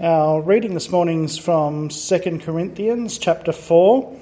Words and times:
Our 0.00 0.40
reading 0.40 0.72
this 0.72 0.90
morning 0.90 1.24
is 1.24 1.36
from 1.36 1.90
2 1.90 2.40
Corinthians 2.42 3.18
chapter 3.18 3.52
4, 3.52 4.16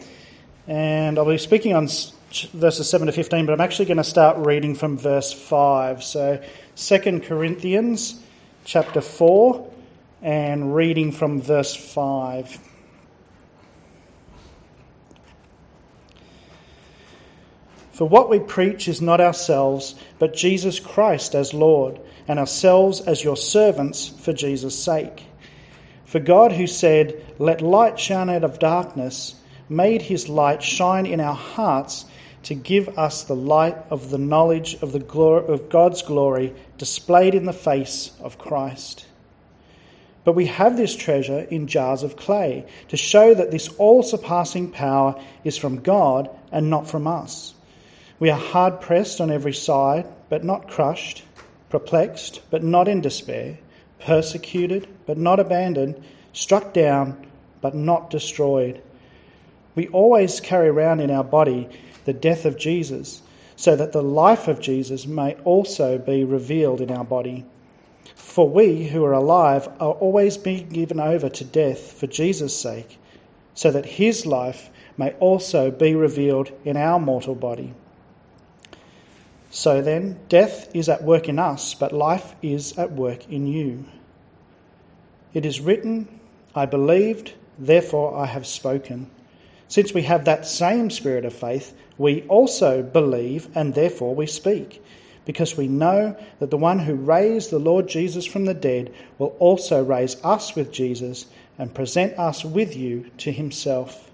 and 0.67 1.17
I'll 1.17 1.25
be 1.25 1.39
speaking 1.39 1.75
on 1.75 1.89
verses 2.53 2.91
7 2.91 3.07
to 3.07 3.13
15, 3.13 3.47
but 3.47 3.53
I'm 3.53 3.61
actually 3.61 3.85
going 3.85 3.99
to 3.99 4.05
start 4.05 4.45
reading 4.45 4.75
from 4.75 4.99
verse 4.99 5.33
5. 5.33 6.03
So 6.03 6.43
2 6.75 7.21
Corinthians 7.21 8.21
chapter 8.65 9.01
4, 9.01 9.71
and 10.23 10.75
reading 10.75 11.13
from 11.13 11.41
verse 11.41 11.77
5. 11.77 12.59
For 17.93 18.09
what 18.09 18.29
we 18.29 18.41
preach 18.41 18.89
is 18.89 19.01
not 19.01 19.21
ourselves, 19.21 19.95
but 20.19 20.35
Jesus 20.35 20.81
Christ 20.81 21.37
as 21.37 21.55
Lord, 21.55 22.01
and 22.27 22.41
ourselves 22.41 23.01
as 23.01 23.23
your 23.23 23.37
servants 23.37 24.09
for 24.09 24.33
Jesus' 24.33 24.77
sake. 24.77 25.27
For 26.11 26.19
God, 26.19 26.51
who 26.51 26.67
said, 26.67 27.25
Let 27.39 27.63
light 27.63 27.97
shine 27.97 28.29
out 28.31 28.43
of 28.43 28.59
darkness, 28.59 29.37
made 29.69 30.03
his 30.03 30.29
light 30.29 30.61
shine 30.61 31.07
in 31.07 31.21
our 31.21 31.37
hearts 31.37 32.05
to 32.43 32.57
give 32.57 32.99
us 32.99 33.23
the 33.23 33.37
light 33.37 33.77
of 33.91 34.11
the 34.11 34.19
knowledge 34.19 34.75
of, 34.83 34.91
the 34.91 34.99
glory, 34.99 35.47
of 35.47 35.69
God's 35.69 36.03
glory 36.03 36.53
displayed 36.79 37.37
in 37.37 37.45
the 37.45 37.53
face 37.53 38.11
of 38.21 38.39
Christ. 38.39 39.07
But 40.25 40.33
we 40.33 40.47
have 40.47 40.77
this 40.77 40.97
treasure 40.97 41.47
in 41.49 41.69
jars 41.69 42.03
of 42.03 42.17
clay 42.17 42.67
to 42.89 42.97
show 42.97 43.33
that 43.33 43.53
this 43.53 43.69
all 43.79 44.03
surpassing 44.03 44.73
power 44.73 45.15
is 45.45 45.57
from 45.57 45.81
God 45.81 46.29
and 46.51 46.69
not 46.69 46.91
from 46.91 47.07
us. 47.07 47.55
We 48.19 48.31
are 48.31 48.41
hard 48.41 48.81
pressed 48.81 49.21
on 49.21 49.31
every 49.31 49.55
side, 49.55 50.09
but 50.29 50.43
not 50.43 50.67
crushed, 50.67 51.23
perplexed, 51.69 52.41
but 52.51 52.65
not 52.65 52.89
in 52.89 53.01
despair 53.01 53.59
persecuted 54.01 54.89
but 55.07 55.19
not 55.19 55.41
abandoned, 55.41 56.03
struck 56.33 56.73
down 56.73 57.27
but 57.61 57.75
not 57.75 58.11
destroyed. 58.11 58.83
We 59.75 59.89
always 59.89 60.41
carry 60.41 60.69
around 60.69 61.01
in 61.01 61.11
our 61.11 61.25
body 61.25 61.69
the 62.05 62.13
death 62.13 62.45
of 62.45 62.59
Jesus, 62.59 63.23
so 63.57 63.77
that 63.77 63.93
the 63.93 64.03
life 64.03 64.49
of 64.49 64.61
Jesus 64.61 65.07
may 65.07 65.35
also 65.45 65.99
be 65.99 66.25
revealed 66.25 66.81
in 66.81 66.91
our 66.91 67.05
body. 67.05 67.45
For 68.15 68.49
we 68.49 68.89
who 68.89 69.05
are 69.05 69.13
alive 69.13 69.69
are 69.79 69.93
always 69.93 70.39
being 70.39 70.69
given 70.71 70.99
over 70.99 71.29
to 71.29 71.45
death 71.45 71.93
for 71.93 72.07
Jesus' 72.07 72.59
sake, 72.59 72.99
so 73.55 73.71
that 73.71 73.85
his 73.85 74.25
life 74.25 74.71
may 74.97 75.13
also 75.15 75.71
be 75.71 75.95
revealed 75.95 76.51
in 76.65 76.77
our 76.77 76.99
mortal 76.99 77.35
body. 77.35 77.75
So 79.51 79.83
then, 79.83 80.21
death 80.29 80.71
is 80.75 80.89
at 80.89 81.03
work 81.03 81.29
in 81.29 81.41
us, 81.41 81.75
but 81.75 81.93
life 81.93 82.35
is 82.41 82.79
at 82.79 82.93
work 82.93 83.29
in 83.29 83.49
you. 83.49 83.85
It 85.35 85.45
is 85.45 85.61
written, 85.61 86.21
I 86.55 86.67
believed, 86.67 87.35
therefore 87.59 88.17
I 88.17 88.27
have 88.27 88.47
spoken. 88.47 89.11
Since 89.67 89.93
we 89.93 90.03
have 90.03 90.25
that 90.25 90.47
same 90.47 90.89
spirit 90.91 91.25
of 91.25 91.33
faith, 91.33 91.77
we 91.99 92.23
also 92.23 92.83
believe, 92.83 93.49
and 93.55 93.75
therefore 93.75 94.15
we 94.15 94.27
speak, 94.27 94.83
because 95.25 95.57
we 95.57 95.67
know 95.67 96.17
that 96.39 96.51
the 96.51 96.57
one 96.57 96.79
who 96.81 96.95
raised 96.95 97.51
the 97.51 97.59
Lord 97.59 97.89
Jesus 97.89 98.27
from 98.27 98.45
the 98.45 98.55
dead 98.55 98.93
will 99.19 99.35
also 99.41 99.83
raise 99.83 100.17
us 100.25 100.55
with 100.55 100.73
Jesus 100.73 101.27
and 101.59 101.75
present 101.75 102.17
us 102.19 102.45
with 102.45 102.77
you 102.77 103.11
to 103.19 103.33
himself. 103.33 104.11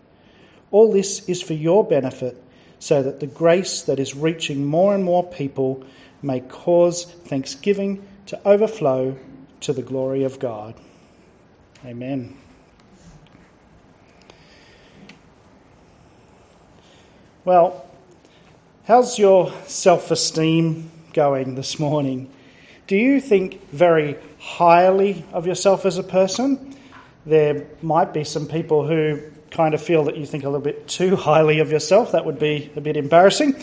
All 0.71 0.91
this 0.91 1.29
is 1.29 1.43
for 1.43 1.55
your 1.55 1.85
benefit 1.85 2.43
so 2.79 3.03
that 3.03 3.21
the 3.21 3.27
grace 3.27 3.83
that 3.83 3.99
is 3.99 4.15
reaching 4.15 4.65
more 4.65 4.95
and 4.95 5.05
more 5.05 5.25
people 5.25 5.85
may 6.23 6.41
cause 6.41 7.05
thanksgiving 7.05 8.07
to 8.27 8.41
overflow 8.47 9.17
to 9.61 9.73
the 9.73 9.83
glory 9.83 10.25
of 10.25 10.39
God. 10.39 10.75
Amen. 11.85 12.37
Well, 17.45 17.89
how's 18.85 19.19
your 19.19 19.53
self 19.67 20.11
esteem 20.11 20.91
going 21.13 21.55
this 21.55 21.79
morning? 21.79 22.31
Do 22.89 22.97
you 22.97 23.21
think 23.21 23.71
very 23.71 24.17
highly 24.39 25.25
of 25.33 25.47
yourself 25.47 25.87
as 25.87 25.97
a 25.97 26.03
person? 26.03 26.77
There 27.25 27.67
might 27.83 28.13
be 28.13 28.25
some 28.25 28.47
people 28.47 28.87
who 28.87 29.23
kind 29.57 29.75
of 29.75 29.83
feel 29.83 30.05
that 30.05 30.17
you 30.17 30.27
think 30.27 30.45
a 30.45 30.49
little 30.49 30.61
bit 30.61 30.87
too 30.87 31.17
highly 31.17 31.61
of 31.61 31.73
yourself. 31.73 32.13
That 32.13 32.27
would 32.27 32.39
be 32.39 32.71
a 32.77 32.81
bit 32.81 32.97
embarrassing. 32.97 33.57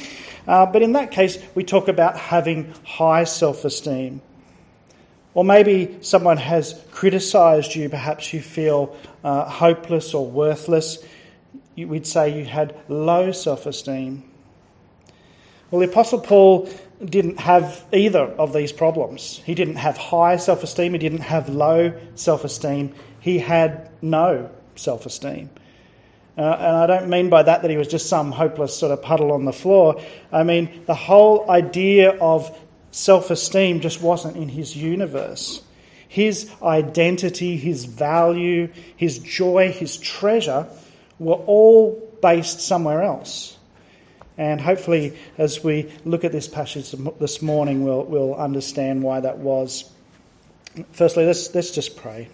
Uh, 0.47 0.65
but 0.65 0.81
in 0.81 0.93
that 0.93 1.11
case, 1.11 1.37
we 1.55 1.63
talk 1.63 1.87
about 1.87 2.17
having 2.17 2.73
high 2.83 3.23
self 3.23 3.63
esteem. 3.63 4.21
Or 5.35 5.43
maybe 5.43 5.97
someone 6.01 6.37
has 6.37 6.79
criticised 6.91 7.75
you, 7.75 7.89
perhaps 7.89 8.33
you 8.33 8.41
feel 8.41 8.95
uh, 9.23 9.45
hopeless 9.45 10.13
or 10.13 10.29
worthless. 10.29 11.03
We'd 11.75 12.05
say 12.05 12.37
you 12.37 12.45
had 12.45 12.75
low 12.87 13.31
self 13.31 13.65
esteem. 13.65 14.23
Well, 15.71 15.79
the 15.79 15.87
Apostle 15.87 16.19
Paul 16.19 16.69
didn't 17.03 17.39
have 17.39 17.83
either 17.91 18.21
of 18.21 18.53
these 18.53 18.71
problems. 18.71 19.41
He 19.43 19.55
didn't 19.55 19.77
have 19.77 19.97
high 19.97 20.37
self 20.37 20.63
esteem, 20.63 20.93
he 20.93 20.99
didn't 20.99 21.21
have 21.21 21.49
low 21.49 21.93
self 22.15 22.43
esteem, 22.43 22.93
he 23.19 23.39
had 23.39 23.89
no 24.01 24.51
self 24.75 25.05
esteem. 25.05 25.49
Uh, 26.37 26.41
and 26.41 26.75
I 26.75 26.87
don't 26.87 27.09
mean 27.09 27.29
by 27.29 27.43
that 27.43 27.61
that 27.61 27.69
he 27.69 27.77
was 27.77 27.87
just 27.87 28.09
some 28.09 28.31
hopeless 28.31 28.75
sort 28.75 28.91
of 28.91 29.01
puddle 29.01 29.31
on 29.31 29.45
the 29.45 29.53
floor. 29.53 30.01
I 30.31 30.43
mean 30.43 30.83
the 30.85 30.95
whole 30.95 31.49
idea 31.49 32.11
of 32.11 32.57
self 32.91 33.29
esteem 33.29 33.81
just 33.81 34.01
wasn't 34.01 34.37
in 34.37 34.49
his 34.49 34.75
universe. 34.75 35.61
His 36.07 36.49
identity, 36.61 37.57
his 37.57 37.85
value, 37.85 38.69
his 38.95 39.19
joy, 39.19 39.71
his 39.71 39.97
treasure 39.97 40.67
were 41.19 41.35
all 41.35 42.11
based 42.21 42.61
somewhere 42.61 43.01
else. 43.01 43.57
And 44.37 44.59
hopefully, 44.59 45.17
as 45.37 45.63
we 45.63 45.91
look 46.05 46.23
at 46.23 46.31
this 46.31 46.47
passage 46.47 46.91
this 47.19 47.41
morning, 47.41 47.83
we'll, 47.83 48.03
we'll 48.03 48.35
understand 48.35 49.03
why 49.03 49.19
that 49.19 49.37
was. 49.37 49.91
Firstly, 50.91 51.25
let's, 51.25 51.53
let's 51.53 51.71
just 51.71 51.97
pray. 51.97 52.29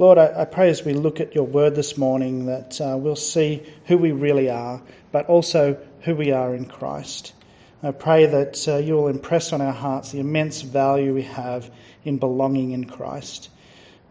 Lord, 0.00 0.16
I, 0.16 0.32
I, 0.34 0.44
pray 0.46 0.70
as 0.70 0.82
we 0.82 0.94
look 0.94 1.20
at 1.20 1.34
your 1.34 1.44
word 1.44 1.74
this 1.74 1.98
morning 1.98 2.46
that 2.46 2.80
uh, 2.80 2.96
we'll 2.96 3.16
see 3.16 3.62
who 3.84 3.98
we 3.98 4.12
really 4.12 4.48
are, 4.48 4.80
but 5.12 5.26
also 5.26 5.76
who 6.00 6.14
we 6.14 6.32
are 6.32 6.54
in 6.54 6.64
Christ. 6.64 7.34
I 7.82 7.90
pray 7.90 8.24
that 8.24 8.66
uh, 8.66 8.78
you 8.78 8.94
will 8.94 9.08
impress 9.08 9.52
on 9.52 9.60
our 9.60 9.74
hearts 9.74 10.10
the 10.10 10.20
immense 10.20 10.62
value 10.62 11.12
we 11.12 11.24
have 11.24 11.70
in 12.02 12.16
belonging 12.16 12.70
in 12.70 12.86
Christ. 12.86 13.50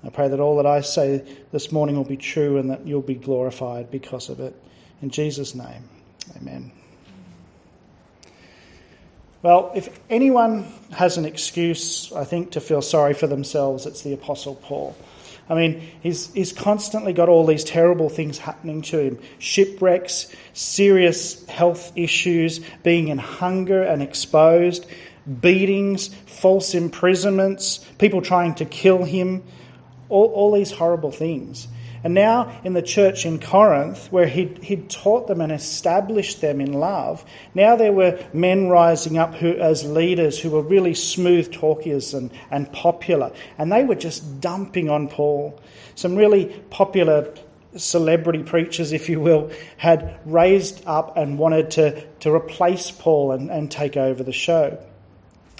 I 0.04 0.10
pray 0.10 0.28
that 0.28 0.40
all 0.40 0.58
that 0.58 0.68
I 0.68 0.82
say 0.82 1.26
this 1.52 1.72
morning 1.72 1.96
will 1.96 2.04
be 2.04 2.18
true 2.18 2.60
and 2.60 2.70
that 2.70 2.86
you'll 2.86 3.02
be 3.02 3.16
glorified 3.16 3.90
because 3.90 4.30
of 4.30 4.40
it. 4.40 4.56
In 5.02 5.10
Jesus' 5.10 5.56
name, 5.56 5.90
amen. 6.40 6.72
Well, 9.42 9.72
if 9.74 10.00
anyone 10.08 10.72
has 10.92 11.18
an 11.18 11.26
excuse, 11.26 12.14
I 12.14 12.26
think, 12.26 12.52
to 12.52 12.62
feel 12.62 12.84
sorry 12.84 13.16
for 13.16 13.26
themselves, 13.26 13.88
it's 13.88 14.04
the 14.04 14.14
Apostle 14.14 14.54
Paul. 14.54 14.96
I 15.50 15.56
mean, 15.56 15.82
he's, 16.02 16.32
he's 16.34 16.54
constantly 16.54 17.12
got 17.12 17.28
all 17.28 17.46
these 17.46 17.64
terrible 17.64 18.08
things 18.08 18.38
happening 18.38 18.84
to 18.84 19.00
him 19.00 19.20
shipwrecks, 19.40 20.32
serious 20.54 21.44
health 21.48 21.92
issues, 21.96 22.60
being 22.84 23.08
in 23.08 23.18
hunger 23.18 23.82
and 23.82 24.04
exposed, 24.04 24.86
beatings, 25.42 26.10
false 26.28 26.76
imprisonments, 26.76 27.80
people 27.98 28.22
trying 28.22 28.54
to 28.56 28.66
kill 28.66 29.04
him, 29.04 29.44
all, 30.08 30.28
all 30.28 30.52
these 30.54 30.72
horrible 30.72 31.12
things. 31.12 31.68
And 32.04 32.14
now 32.14 32.52
in 32.64 32.74
the 32.74 32.82
church 32.82 33.26
in 33.26 33.40
Corinth, 33.40 34.12
where 34.12 34.28
he'd, 34.28 34.64
he'd 34.64 34.90
taught 34.90 35.28
them 35.28 35.42
and 35.42 35.52
established 35.52 36.42
them 36.42 36.62
in 36.62 36.74
love, 36.74 37.26
now 37.54 37.76
there 37.76 37.92
were 37.92 38.20
men 38.34 38.70
rising 38.70 39.18
up 39.18 39.36
who, 39.36 39.54
as 39.54 39.84
leaders 39.84 40.40
who 40.40 40.52
were 40.52 40.62
really 40.62 40.94
smooth 40.94 41.52
talkers 41.52 42.14
and, 42.14 42.32
and 42.52 42.72
popular. 42.72 43.32
And 43.58 43.72
they 43.72 43.84
were 43.84 43.96
just 43.96 44.40
dumping 44.40 44.90
on 44.90 45.08
Paul. 45.08 45.60
Some 45.96 46.16
really 46.16 46.46
popular 46.70 47.34
celebrity 47.76 48.44
preachers, 48.44 48.94
if 48.94 49.10
you 49.10 49.20
will, 49.20 49.52
had 49.78 50.20
raised 50.26 50.82
up 50.86 51.18
and 51.18 51.38
wanted 51.38 51.72
to, 51.72 52.02
to 52.22 52.34
replace 52.34 52.92
Paul 52.92 53.32
and, 53.32 53.52
and 53.52 53.70
take 53.70 53.98
over 53.98 54.24
the 54.24 54.34
show. 54.34 54.84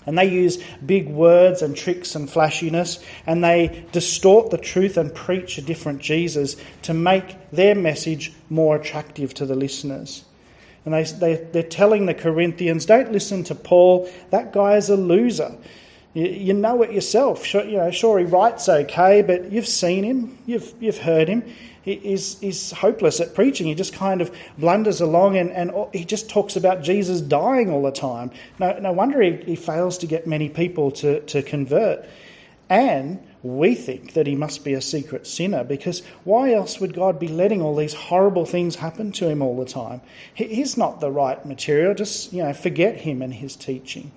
And 0.10 0.18
they 0.18 0.26
use 0.26 0.58
big 0.84 1.08
words 1.08 1.62
and 1.62 1.78
tricks 1.78 2.16
and 2.16 2.28
flashiness, 2.28 2.98
and 3.28 3.44
they 3.44 3.86
distort 3.92 4.50
the 4.50 4.58
truth 4.58 4.98
and 4.98 5.14
preach 5.14 5.60
a 5.60 5.62
different 5.62 6.02
Jesus 6.02 6.56
to 6.82 6.96
make 6.96 7.38
their 7.52 7.76
message 7.76 8.34
more 8.50 8.76
attractive 8.76 9.36
to 9.36 9.46
the 9.46 9.54
listeners. 9.54 10.26
And 10.84 10.96
they, 10.96 11.04
they, 11.04 11.36
they're 11.52 11.62
telling 11.62 12.08
the 12.08 12.16
Corinthians, 12.16 12.88
don't 12.88 13.12
listen 13.12 13.44
to 13.44 13.54
Paul, 13.54 14.10
that 14.32 14.52
guy 14.52 14.78
is 14.78 14.90
a 14.90 14.98
loser. 14.98 15.56
You, 16.16 16.56
know 16.56 16.82
it 16.82 16.92
yourself. 16.92 17.46
Sure, 17.46 17.64
you 17.64 17.78
know, 17.78 17.92
sure, 17.92 18.18
he 18.18 18.26
writes 18.26 18.68
okay, 18.68 19.22
but 19.22 19.52
you've 19.52 19.68
seen 19.68 20.04
him, 20.04 20.40
you've, 20.48 20.74
you've 20.80 20.98
heard 20.98 21.28
him. 21.28 21.44
Is, 21.90 22.42
is 22.42 22.72
hopeless 22.72 23.20
at 23.20 23.36
preaching. 23.36 23.68
He 23.68 23.76
just 23.76 23.94
kind 23.94 24.22
of 24.22 24.36
blunders 24.58 25.02
along 25.02 25.38
and, 25.38 25.52
and 25.52 25.72
he 25.94 26.06
just 26.06 26.30
talks 26.30 26.56
about 26.56 26.82
Jesus 26.84 27.22
dying 27.22 27.70
all 27.70 27.84
the 27.84 27.92
time. 27.92 28.32
No, 28.60 28.78
no 28.80 28.92
wonder 28.92 29.22
he, 29.22 29.38
he 29.38 29.56
fails 29.56 29.98
to 30.00 30.08
get 30.08 30.28
many 30.28 30.50
people 30.50 30.92
to, 30.92 31.22
to 31.22 31.42
convert. 31.42 32.06
And 32.70 33.26
we 33.42 33.74
think 33.74 34.14
that 34.14 34.28
he 34.28 34.36
must 34.36 34.64
be 34.64 34.74
a 34.74 34.82
secret 34.82 35.26
sinner 35.26 35.64
because 35.64 36.02
why 36.24 36.54
else 36.54 36.80
would 36.80 36.94
God 36.94 37.20
be 37.20 37.28
letting 37.28 37.62
all 37.62 37.76
these 37.76 37.94
horrible 37.94 38.46
things 38.46 38.76
happen 38.76 39.12
to 39.14 39.30
him 39.30 39.42
all 39.42 39.58
the 39.58 39.66
time? 39.66 40.02
He's 40.34 40.78
not 40.78 41.00
the 41.00 41.10
right 41.10 41.44
material. 41.46 41.94
Just, 41.94 42.34
you 42.34 42.44
know, 42.44 42.54
forget 42.54 42.98
him 42.98 43.22
and 43.22 43.34
his 43.34 43.56
teaching. 43.56 44.12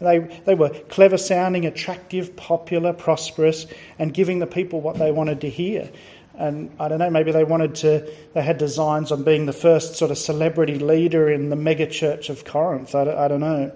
They, 0.00 0.18
they 0.18 0.54
were 0.54 0.70
clever 0.88 1.18
sounding, 1.18 1.64
attractive, 1.64 2.36
popular, 2.36 2.92
prosperous, 2.92 3.66
and 3.98 4.14
giving 4.14 4.38
the 4.38 4.46
people 4.46 4.80
what 4.80 4.96
they 4.96 5.10
wanted 5.10 5.40
to 5.40 5.50
hear. 5.50 5.90
And 6.38 6.70
I 6.78 6.86
don't 6.86 7.00
know, 7.00 7.10
maybe 7.10 7.32
they 7.32 7.42
wanted 7.42 7.74
to, 7.76 8.08
they 8.32 8.42
had 8.42 8.58
designs 8.58 9.10
on 9.10 9.24
being 9.24 9.46
the 9.46 9.52
first 9.52 9.96
sort 9.96 10.12
of 10.12 10.18
celebrity 10.18 10.78
leader 10.78 11.28
in 11.28 11.50
the 11.50 11.56
mega 11.56 11.86
church 11.86 12.30
of 12.30 12.44
Corinth. 12.44 12.94
I 12.94 13.04
don't, 13.04 13.18
I 13.18 13.26
don't 13.26 13.40
know. 13.40 13.72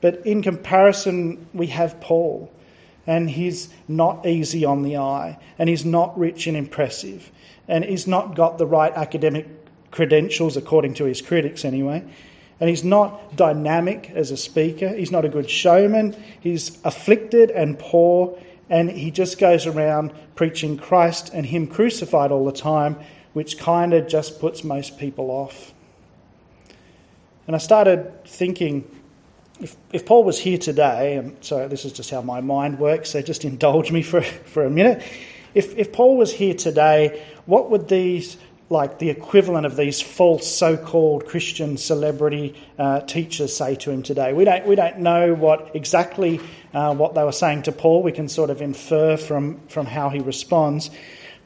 But 0.00 0.26
in 0.26 0.42
comparison, 0.42 1.46
we 1.54 1.68
have 1.68 2.00
Paul, 2.00 2.52
and 3.06 3.30
he's 3.30 3.68
not 3.86 4.26
easy 4.26 4.64
on 4.64 4.82
the 4.82 4.96
eye, 4.96 5.38
and 5.58 5.68
he's 5.68 5.84
not 5.84 6.18
rich 6.18 6.48
and 6.48 6.56
impressive, 6.56 7.30
and 7.68 7.84
he's 7.84 8.08
not 8.08 8.34
got 8.34 8.58
the 8.58 8.66
right 8.66 8.92
academic 8.92 9.46
credentials, 9.92 10.56
according 10.56 10.94
to 10.94 11.04
his 11.04 11.22
critics 11.22 11.64
anyway. 11.64 12.04
And 12.58 12.68
he's 12.68 12.84
not 12.84 13.36
dynamic 13.36 14.10
as 14.14 14.30
a 14.30 14.36
speaker. 14.36 14.88
He's 14.88 15.12
not 15.12 15.24
a 15.24 15.28
good 15.28 15.48
showman. 15.48 16.16
He's 16.40 16.78
afflicted 16.84 17.50
and 17.50 17.78
poor. 17.78 18.38
And 18.68 18.90
he 18.90 19.10
just 19.10 19.38
goes 19.38 19.66
around 19.66 20.12
preaching 20.34 20.76
Christ 20.76 21.30
and 21.32 21.46
Him 21.46 21.66
crucified 21.66 22.30
all 22.32 22.44
the 22.44 22.52
time, 22.52 22.96
which 23.32 23.58
kind 23.58 23.92
of 23.92 24.08
just 24.08 24.40
puts 24.40 24.64
most 24.64 24.98
people 24.98 25.30
off. 25.30 25.72
And 27.46 27.54
I 27.54 27.58
started 27.58 28.24
thinking 28.24 28.90
if, 29.60 29.76
if 29.92 30.04
Paul 30.04 30.24
was 30.24 30.38
here 30.38 30.58
today, 30.58 31.16
and 31.16 31.36
so 31.40 31.68
this 31.68 31.84
is 31.84 31.92
just 31.92 32.10
how 32.10 32.20
my 32.20 32.40
mind 32.40 32.78
works, 32.78 33.10
so 33.10 33.22
just 33.22 33.44
indulge 33.52 33.90
me 33.92 34.02
for, 34.02 34.22
for 34.22 34.64
a 34.64 34.70
minute. 34.70 35.02
If, 35.54 35.76
if 35.76 35.92
Paul 35.92 36.16
was 36.16 36.32
here 36.32 36.54
today, 36.54 37.24
what 37.46 37.70
would 37.70 37.88
these 37.88 38.36
like 38.68 38.98
the 38.98 39.10
equivalent 39.10 39.64
of 39.64 39.76
these 39.76 40.00
false 40.00 40.46
so-called 40.46 41.26
Christian 41.26 41.76
celebrity 41.76 42.54
uh, 42.78 43.00
teachers 43.00 43.56
say 43.56 43.76
to 43.76 43.90
him 43.90 44.02
today. 44.02 44.32
We 44.32 44.44
don't 44.44 44.66
we 44.66 44.74
don't 44.74 44.98
know 44.98 45.34
what 45.34 45.70
exactly 45.74 46.40
uh, 46.74 46.94
what 46.94 47.14
they 47.14 47.22
were 47.22 47.32
saying 47.32 47.62
to 47.62 47.72
Paul. 47.72 48.02
We 48.02 48.12
can 48.12 48.28
sort 48.28 48.50
of 48.50 48.60
infer 48.60 49.16
from 49.16 49.60
from 49.68 49.86
how 49.86 50.08
he 50.08 50.18
responds. 50.18 50.90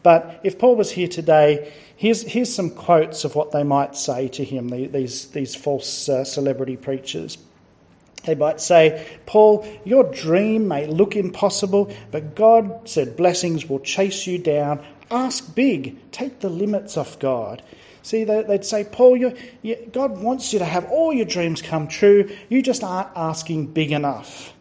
But 0.02 0.40
if 0.43 0.58
Paul 0.58 0.76
was 0.76 0.93
here 0.93 1.08
today, 1.08 1.72
here's 1.94 2.22
here's 2.22 2.52
some 2.55 2.70
quotes 2.70 3.25
of 3.25 3.34
what 3.34 3.52
they 3.52 3.64
might 3.64 3.96
say 3.96 4.28
to 4.28 4.44
him. 4.44 4.69
These 4.69 5.26
these 5.28 5.55
false 5.55 6.08
uh, 6.08 6.25
celebrity 6.25 6.76
preachers. 6.76 7.37
They 8.25 8.34
might 8.34 8.61
say, 8.61 9.06
Paul, 9.25 9.67
your 9.82 10.05
dream 10.05 10.69
may 10.69 10.87
look 10.87 11.17
impossible, 11.17 11.90
but 12.11 12.34
God 12.34 12.87
said 12.87 13.17
blessings 13.17 13.67
will 13.67 13.81
chase 13.81 14.26
you 14.26 14.37
down 14.37 14.84
Ask 15.10 15.54
big. 15.54 16.10
Take 16.12 16.40
the 16.40 16.48
limits 16.48 16.96
off 16.96 17.18
God. 17.18 17.62
See, 18.02 18.24
they'd 18.24 18.64
say, 18.64 18.84
Paul, 18.84 19.16
you, 19.16 19.36
you, 19.62 19.76
God 19.92 20.18
wants 20.18 20.52
you 20.52 20.58
to 20.58 20.64
have 20.64 20.86
all 20.86 21.12
your 21.12 21.26
dreams 21.26 21.60
come 21.60 21.86
true. 21.86 22.30
You 22.48 22.62
just 22.62 22.82
aren't 22.82 23.10
asking 23.14 23.66
big 23.68 23.92
enough. 23.92 24.54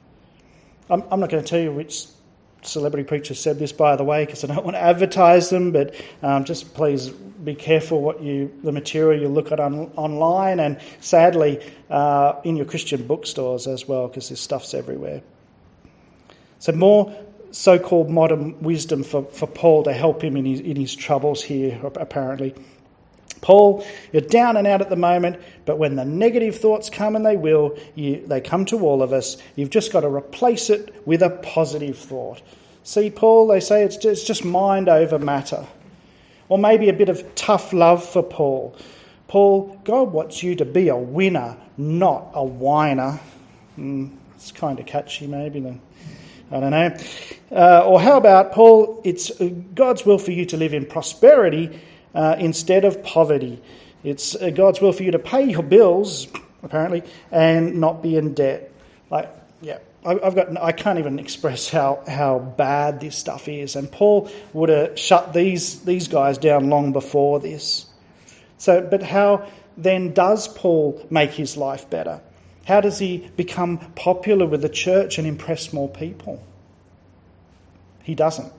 I'm, 0.90 1.04
I'm 1.12 1.20
not 1.20 1.30
going 1.30 1.44
to 1.44 1.50
tell 1.50 1.60
you 1.60 1.72
which 1.72 2.08
celebrity 2.62 3.08
preacher 3.08 3.34
said 3.34 3.58
this, 3.58 3.72
by 3.72 3.96
the 3.96 4.04
way, 4.04 4.26
because 4.26 4.44
I 4.44 4.48
don't 4.48 4.64
want 4.66 4.76
to 4.76 4.82
advertise 4.82 5.50
them, 5.50 5.72
but 5.72 5.96
um, 6.22 6.44
just 6.44 6.74
please 6.74 7.10
be 7.10 7.56
careful 7.56 8.02
what 8.02 8.22
you, 8.22 8.54
the 8.64 8.72
material 8.72 9.22
you 9.22 9.30
look 9.30 9.52
at 9.52 9.60
on, 9.60 9.92
online 9.96 10.60
and 10.60 10.80
sadly 11.00 11.66
uh, 11.90 12.34
in 12.44 12.58
your 12.58 12.66
Christian 12.66 13.08
bookstores 13.08 13.68
as 13.68 13.88
well, 13.88 14.08
because 14.08 14.28
this 14.28 14.42
stuff's 14.42 14.74
everywhere. 14.74 15.22
So, 16.60 16.74
more 16.74 17.16
so 17.52 17.80
called 17.80 18.10
modern 18.10 18.60
wisdom 18.62 19.04
for, 19.04 19.24
for 19.26 19.48
Paul 19.48 19.84
to 19.84 19.94
help 19.94 20.24
him 20.24 20.38
in 20.38 20.46
his, 20.46 20.60
in 20.60 20.76
his 20.76 20.96
troubles 20.96 21.42
here, 21.42 21.80
apparently. 21.96 22.56
Paul, 23.42 23.86
you're 24.12 24.22
down 24.22 24.58
and 24.58 24.68
out 24.68 24.82
at 24.82 24.90
the 24.90 24.96
moment, 24.96 25.40
but 25.66 25.78
when 25.78 25.96
the 25.96 26.06
negative 26.06 26.58
thoughts 26.58 26.90
come, 26.90 27.16
and 27.16 27.26
they 27.26 27.38
will, 27.38 27.78
you, 27.96 28.26
they 28.28 28.42
come 28.42 28.66
to 28.66 28.80
all 28.80 29.02
of 29.02 29.14
us, 29.14 29.38
you've 29.56 29.70
just 29.70 29.92
got 29.92 30.02
to 30.02 30.10
replace 30.10 30.70
it 30.70 30.96
with 31.08 31.22
a 31.22 31.30
positive 31.30 31.98
thought. 31.98 32.42
See, 32.84 33.10
Paul, 33.10 33.48
they 33.48 33.60
say 33.60 33.84
it's 33.84 33.96
just, 33.96 34.06
it's 34.06 34.24
just 34.24 34.44
mind 34.44 34.90
over 34.90 35.20
matter. 35.20 35.66
Or 36.50 36.58
maybe 36.58 36.90
a 36.90 36.94
bit 36.94 37.10
of 37.10 37.36
tough 37.36 37.72
love 37.72 38.04
for 38.04 38.24
Paul. 38.24 38.76
Paul, 39.28 39.80
God 39.84 40.12
wants 40.12 40.42
you 40.42 40.56
to 40.56 40.66
be 40.66 40.90
a 40.90 40.98
winner, 40.98 41.56
not 41.78 42.32
a 42.34 42.44
whiner. 42.44 43.20
Mm, 43.78 44.18
it's 44.36 44.52
kind 44.52 44.80
of 44.80 44.88
catchy, 44.88 45.28
maybe. 45.28 45.60
Then. 45.60 45.82
I 46.52 46.60
don't 46.60 46.72
know. 46.72 46.98
Uh, 47.52 47.86
or 47.86 48.02
how 48.02 48.18
about, 48.18 48.52
Paul, 48.54 49.02
it's 49.04 49.30
uh, 49.40 49.50
God's 49.76 50.06
will 50.06 50.18
for 50.18 50.32
you 50.32 50.46
to 50.46 50.58
live 50.58 50.74
in 50.74 50.86
prosperity 50.86 51.80
uh, 52.16 52.36
instead 52.40 52.86
of 52.86 53.04
poverty. 53.04 53.62
It's 54.04 54.36
uh, 54.36 54.50
God's 54.50 54.82
will 54.82 54.94
for 54.94 55.04
you 55.04 55.12
to 55.12 55.20
pay 55.20 55.44
your 55.44 55.64
bills, 55.64 56.28
apparently, 56.64 57.04
and 57.32 57.80
not 57.80 58.02
be 58.02 58.16
in 58.16 58.34
debt. 58.34 58.72
Like, 59.12 59.30
yeah, 59.62 59.80
I've 60.06 60.34
got, 60.34 60.58
I 60.62 60.72
can't 60.72 60.98
even 60.98 61.20
express 61.20 61.70
how, 61.70 62.04
how 62.08 62.40
bad 62.40 63.00
this 63.00 63.18
stuff 63.18 63.48
is. 63.48 63.76
And 63.76 63.92
Paul 63.92 64.32
would 64.54 64.70
have 64.70 64.98
shut 64.98 65.34
these, 65.34 65.82
these 65.82 66.08
guys 66.08 66.38
down 66.38 66.70
long 66.70 66.94
before 66.94 67.40
this. 67.40 67.86
So, 68.58 68.82
but 68.82 69.04
how 69.04 69.48
then 69.78 70.14
does 70.14 70.48
Paul 70.48 71.06
make 71.10 71.32
his 71.32 71.58
life 71.58 71.90
better? 71.90 72.22
How 72.66 72.82
does 72.82 73.00
he 73.00 73.30
become 73.36 73.78
popular 73.96 74.46
with 74.46 74.62
the 74.62 74.70
church 74.70 75.18
and 75.18 75.28
impress 75.28 75.74
more 75.74 75.90
people? 75.90 76.44
He 78.04 78.16
doesn't. 78.16 78.54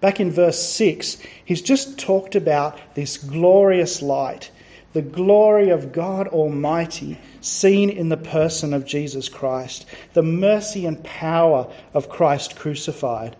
Back 0.00 0.20
in 0.20 0.30
verse 0.30 0.58
6, 0.58 1.18
he's 1.44 1.62
just 1.62 1.98
talked 1.98 2.36
about 2.36 2.78
this 2.94 3.16
glorious 3.16 4.02
light, 4.02 4.50
the 4.92 5.02
glory 5.02 5.70
of 5.70 5.92
God 5.92 6.28
Almighty 6.28 7.18
seen 7.40 7.90
in 7.90 8.08
the 8.08 8.16
person 8.16 8.74
of 8.74 8.84
Jesus 8.84 9.28
Christ, 9.28 9.86
the 10.12 10.22
mercy 10.22 10.86
and 10.86 11.02
power 11.02 11.72
of 11.94 12.08
Christ 12.08 12.56
crucified 12.56 13.36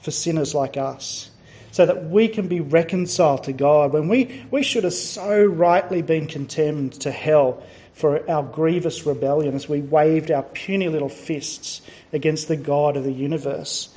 for 0.00 0.10
sinners 0.10 0.54
like 0.54 0.76
us, 0.76 1.30
so 1.72 1.86
that 1.86 2.10
we 2.10 2.28
can 2.28 2.48
be 2.48 2.60
reconciled 2.60 3.44
to 3.44 3.52
God 3.52 3.92
when 3.92 4.08
we, 4.08 4.44
we 4.50 4.62
should 4.62 4.84
have 4.84 4.94
so 4.94 5.42
rightly 5.44 6.02
been 6.02 6.26
condemned 6.26 6.92
to 7.00 7.10
hell 7.10 7.62
for 7.94 8.28
our 8.28 8.42
grievous 8.42 9.06
rebellion 9.06 9.54
as 9.54 9.68
we 9.68 9.80
waved 9.80 10.30
our 10.30 10.42
puny 10.42 10.88
little 10.88 11.08
fists 11.08 11.80
against 12.12 12.48
the 12.48 12.56
God 12.56 12.96
of 12.96 13.04
the 13.04 13.12
universe. 13.12 13.96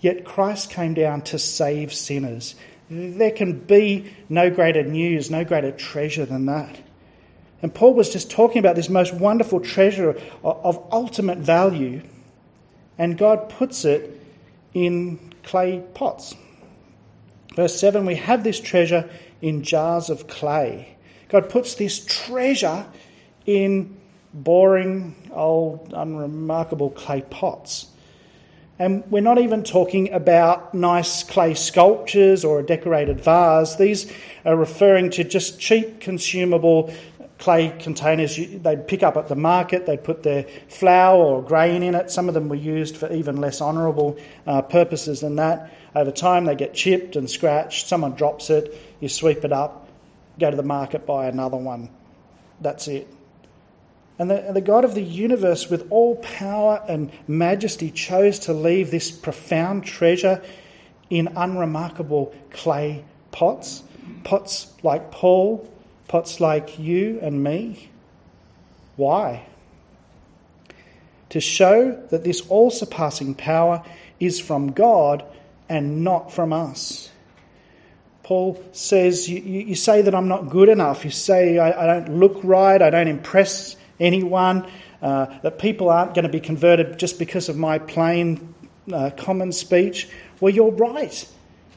Yet 0.00 0.24
Christ 0.24 0.70
came 0.70 0.94
down 0.94 1.22
to 1.22 1.38
save 1.38 1.92
sinners. 1.92 2.54
There 2.88 3.30
can 3.30 3.58
be 3.58 4.10
no 4.28 4.50
greater 4.50 4.82
news, 4.82 5.30
no 5.30 5.44
greater 5.44 5.70
treasure 5.70 6.24
than 6.24 6.46
that. 6.46 6.78
And 7.62 7.74
Paul 7.74 7.94
was 7.94 8.10
just 8.10 8.30
talking 8.30 8.58
about 8.58 8.76
this 8.76 8.88
most 8.88 9.12
wonderful 9.12 9.60
treasure 9.60 10.18
of 10.42 10.86
ultimate 10.92 11.38
value, 11.38 12.02
and 12.98 13.18
God 13.18 13.48
puts 13.48 13.84
it 13.84 14.20
in 14.72 15.18
clay 15.42 15.82
pots. 15.94 16.34
Verse 17.54 17.78
7 17.78 18.04
we 18.06 18.16
have 18.16 18.44
this 18.44 18.60
treasure 18.60 19.08
in 19.40 19.62
jars 19.62 20.10
of 20.10 20.28
clay. 20.28 20.96
God 21.28 21.48
puts 21.48 21.74
this 21.74 22.04
treasure 22.04 22.86
in 23.46 23.96
boring, 24.34 25.14
old, 25.32 25.92
unremarkable 25.96 26.90
clay 26.90 27.22
pots. 27.22 27.86
And 28.78 29.10
we're 29.10 29.22
not 29.22 29.38
even 29.38 29.62
talking 29.62 30.12
about 30.12 30.74
nice 30.74 31.22
clay 31.22 31.54
sculptures 31.54 32.44
or 32.44 32.60
a 32.60 32.62
decorated 32.62 33.22
vase. 33.22 33.76
These 33.76 34.12
are 34.44 34.54
referring 34.54 35.10
to 35.12 35.24
just 35.24 35.58
cheap, 35.58 36.00
consumable 36.00 36.92
clay 37.38 37.74
containers 37.78 38.36
they'd 38.36 38.86
pick 38.86 39.02
up 39.02 39.16
at 39.16 39.28
the 39.28 39.36
market. 39.36 39.86
They'd 39.86 40.04
put 40.04 40.22
their 40.22 40.44
flour 40.68 41.16
or 41.16 41.42
grain 41.42 41.82
in 41.82 41.94
it. 41.94 42.10
Some 42.10 42.28
of 42.28 42.34
them 42.34 42.48
were 42.48 42.56
used 42.56 42.96
for 42.96 43.10
even 43.12 43.36
less 43.36 43.62
honourable 43.62 44.18
uh, 44.46 44.62
purposes 44.62 45.20
than 45.20 45.36
that. 45.36 45.72
Over 45.94 46.10
time, 46.10 46.44
they 46.44 46.54
get 46.54 46.74
chipped 46.74 47.16
and 47.16 47.30
scratched. 47.30 47.88
Someone 47.88 48.12
drops 48.12 48.50
it, 48.50 48.74
you 49.00 49.08
sweep 49.08 49.44
it 49.44 49.52
up, 49.52 49.88
go 50.38 50.50
to 50.50 50.56
the 50.56 50.62
market, 50.62 51.06
buy 51.06 51.26
another 51.26 51.56
one. 51.56 51.88
That's 52.60 52.88
it. 52.88 53.08
And 54.18 54.30
the, 54.30 54.50
the, 54.52 54.60
God 54.62 54.84
of 54.84 54.94
the 54.94 55.02
universe, 55.02 55.68
with 55.68 55.86
all 55.90 56.16
power 56.16 56.82
and 56.88 57.10
majesty, 57.28 57.90
chose 57.90 58.38
to 58.40 58.54
leave 58.54 58.90
this 58.90 59.10
profound 59.10 59.84
treasure 59.84 60.42
in 61.10 61.28
unremarkable 61.36 62.34
clay 62.50 63.04
pots, 63.30 63.82
pots 64.24 64.72
like 64.82 65.10
Paul, 65.10 65.70
pots 66.08 66.40
like 66.40 66.78
you 66.78 67.18
and 67.20 67.44
me. 67.44 67.90
Why? 68.96 69.46
To 71.30 71.40
show 71.40 72.02
that 72.10 72.24
this 72.24 72.40
all 72.48 72.70
surpassing 72.70 73.34
power 73.34 73.84
is 74.18 74.40
from 74.40 74.72
God 74.72 75.24
and 75.68 76.02
not 76.02 76.32
from 76.32 76.52
us. 76.52 77.10
Paul 78.22 78.62
says, 78.72 79.28
You, 79.28 79.40
you, 79.40 79.60
you 79.66 79.74
say 79.74 80.02
that 80.02 80.14
I'm 80.14 80.28
not 80.28 80.48
good 80.48 80.68
enough. 80.68 81.04
You 81.04 81.10
say 81.10 81.58
I, 81.58 81.82
I 81.82 81.86
don't 81.86 82.18
look 82.18 82.40
right. 82.42 82.80
I 82.80 82.90
don't 82.90 83.08
impress 83.08 83.76
anyone. 84.00 84.68
Uh, 85.02 85.26
that 85.42 85.58
people 85.58 85.90
aren't 85.90 86.14
going 86.14 86.24
to 86.24 86.30
be 86.30 86.40
converted 86.40 86.98
just 86.98 87.18
because 87.18 87.48
of 87.48 87.56
my 87.56 87.78
plain 87.78 88.54
uh, 88.92 89.10
common 89.16 89.52
speech. 89.52 90.08
Well, 90.40 90.52
you're 90.52 90.70
right. 90.70 91.28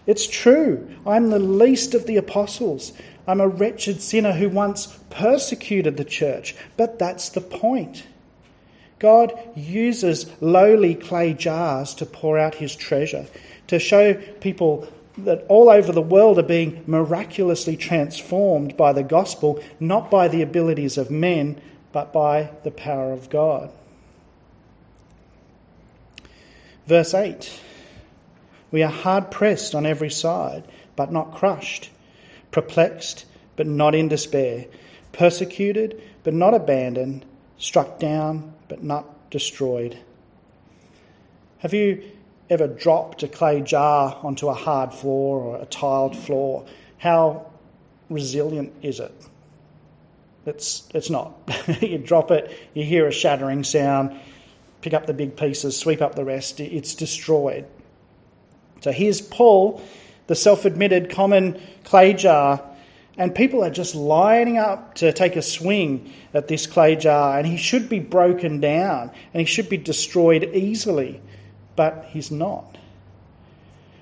It's 0.08 0.26
true. 0.26 0.90
I'm 1.06 1.30
the 1.30 1.40
least 1.40 1.94
of 1.94 2.08
the 2.08 2.18
apostles. 2.18 2.94
I'm 3.28 3.42
a 3.42 3.48
wretched 3.48 4.02
sinner 4.02 4.32
who 4.32 4.50
once 4.50 4.88
persecuted 5.10 5.98
the 5.98 6.06
church. 6.06 6.56
But 6.78 6.98
that's 6.98 7.30
the 7.30 7.42
point. 7.42 8.06
God 8.98 9.38
uses 9.56 10.26
lowly 10.42 10.96
clay 10.96 11.34
jars 11.34 11.94
to 11.96 12.06
pour 12.06 12.38
out 12.38 12.56
his 12.56 12.76
treasure, 12.76 13.28
to 13.68 13.80
show 13.80 14.14
people 14.42 14.88
that 15.18 15.46
all 15.48 15.70
over 15.70 15.92
the 15.92 16.02
world 16.02 16.40
are 16.40 16.44
being 16.44 16.84
miraculously 16.88 17.78
transformed 17.78 18.76
by 18.76 18.94
the 18.94 19.04
gospel, 19.04 19.62
not 19.80 20.10
by 20.10 20.28
the 20.28 20.42
abilities 20.42 20.98
of 20.98 21.12
men, 21.12 21.62
but 21.92 22.14
by 22.14 22.52
the 22.64 22.72
power 22.72 23.12
of 23.12 23.30
God. 23.30 23.72
Verse 26.88 27.14
8 27.14 27.60
We 28.72 28.84
are 28.84 28.92
hard 28.92 29.32
pressed 29.32 29.76
on 29.76 29.86
every 29.86 30.10
side, 30.10 30.64
but 30.96 31.12
not 31.12 31.34
crushed, 31.34 31.90
perplexed, 32.52 33.26
but 33.56 33.68
not 33.68 33.94
in 33.96 34.08
despair, 34.08 34.66
persecuted, 35.12 36.02
but 36.24 36.34
not 36.34 36.54
abandoned, 36.54 37.26
struck 37.58 38.00
down, 38.00 38.54
but 38.68 38.84
not 38.84 39.30
destroyed. 39.30 39.98
Have 41.60 41.74
you 41.74 42.04
ever 42.50 42.68
dropped 42.68 43.22
a 43.22 43.28
clay 43.28 43.62
jar 43.62 44.18
onto 44.24 44.48
a 44.48 44.54
hard 44.54 44.94
floor 44.94 45.42
or 45.42 45.62
a 45.62 45.66
tiled 45.66 46.16
floor? 46.16 46.66
How 46.98 47.52
resilient 48.10 48.74
is 48.82 49.00
it? 49.00 49.14
It's, 50.50 50.90
it's 50.94 51.10
not. 51.10 51.34
you 51.82 51.98
drop 51.98 52.32
it, 52.32 52.52
you 52.74 52.84
hear 52.84 53.08
a 53.08 53.12
shattering 53.12 53.64
sound, 53.64 54.20
pick 54.82 54.94
up 54.94 55.06
the 55.06 55.14
big 55.14 55.38
pieces, 55.38 55.78
sweep 55.78 56.02
up 56.02 56.16
the 56.16 56.26
rest, 56.26 56.60
it's 56.60 56.96
destroyed. 56.96 57.66
So 58.82 58.92
here's 58.92 59.22
Paul, 59.22 59.82
the 60.28 60.36
self 60.36 60.66
admitted 60.66 61.10
common 61.10 61.62
clay 61.84 62.14
jar, 62.14 62.64
and 63.18 63.36
people 63.36 63.64
are 63.64 63.70
just 63.70 63.96
lining 63.96 64.58
up 64.58 64.96
to 64.96 65.12
take 65.12 65.36
a 65.36 65.42
swing 65.42 66.12
at 66.34 66.48
this 66.48 66.66
clay 66.66 66.96
jar, 66.96 67.38
and 67.38 67.46
he 67.46 67.58
should 67.58 67.90
be 67.90 68.00
broken 68.00 68.60
down 68.60 69.12
and 69.34 69.42
he 69.42 69.46
should 69.46 69.70
be 69.70 69.78
destroyed 69.78 70.44
easily, 70.54 71.22
but 71.76 72.06
he's 72.10 72.32
not. 72.32 72.78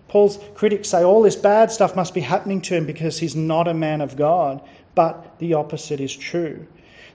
Paul's 0.07 0.39
critics 0.55 0.89
say 0.89 1.03
all 1.03 1.21
this 1.21 1.35
bad 1.35 1.71
stuff 1.71 1.95
must 1.95 2.13
be 2.13 2.21
happening 2.21 2.61
to 2.61 2.75
him 2.75 2.85
because 2.85 3.19
he's 3.19 3.35
not 3.35 3.67
a 3.67 3.73
man 3.73 3.99
of 3.99 4.15
God 4.15 4.61
but 4.97 5.37
the 5.37 5.53
opposite 5.53 6.01
is 6.01 6.15
true. 6.15 6.65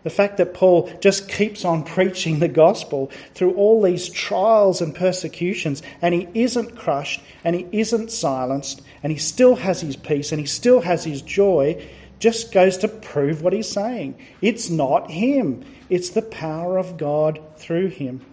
The 0.04 0.10
fact 0.10 0.36
that 0.36 0.54
Paul 0.54 0.88
just 1.00 1.28
keeps 1.28 1.64
on 1.64 1.82
preaching 1.96 2.38
the 2.38 2.46
gospel 2.46 3.10
through 3.34 3.54
all 3.54 3.82
these 3.82 4.08
trials 4.08 4.80
and 4.80 4.94
persecutions, 4.94 5.82
and 6.00 6.14
he 6.14 6.28
isn't 6.32 6.76
crushed, 6.76 7.20
and 7.42 7.56
he 7.56 7.66
isn't 7.72 8.12
silenced, 8.12 8.82
and 9.02 9.10
he 9.10 9.18
still 9.18 9.56
has 9.56 9.80
his 9.80 9.96
peace, 9.96 10.30
and 10.30 10.38
he 10.38 10.46
still 10.46 10.82
has 10.82 11.02
his 11.02 11.22
joy, 11.22 11.84
just 12.20 12.52
goes 12.52 12.78
to 12.78 12.86
prove 12.86 13.42
what 13.42 13.52
he's 13.52 13.68
saying. 13.68 14.16
It's 14.40 14.70
not 14.70 15.10
him, 15.10 15.64
it's 15.90 16.10
the 16.10 16.22
power 16.22 16.78
of 16.78 16.96
God 16.96 17.40
through 17.56 17.88
him. 17.88 18.24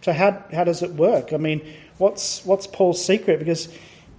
So, 0.00 0.14
how, 0.14 0.42
how 0.50 0.64
does 0.64 0.82
it 0.82 0.94
work? 0.94 1.34
I 1.34 1.36
mean, 1.36 1.60
what's, 1.98 2.46
what's 2.46 2.66
Paul's 2.66 3.04
secret? 3.04 3.40
Because 3.40 3.68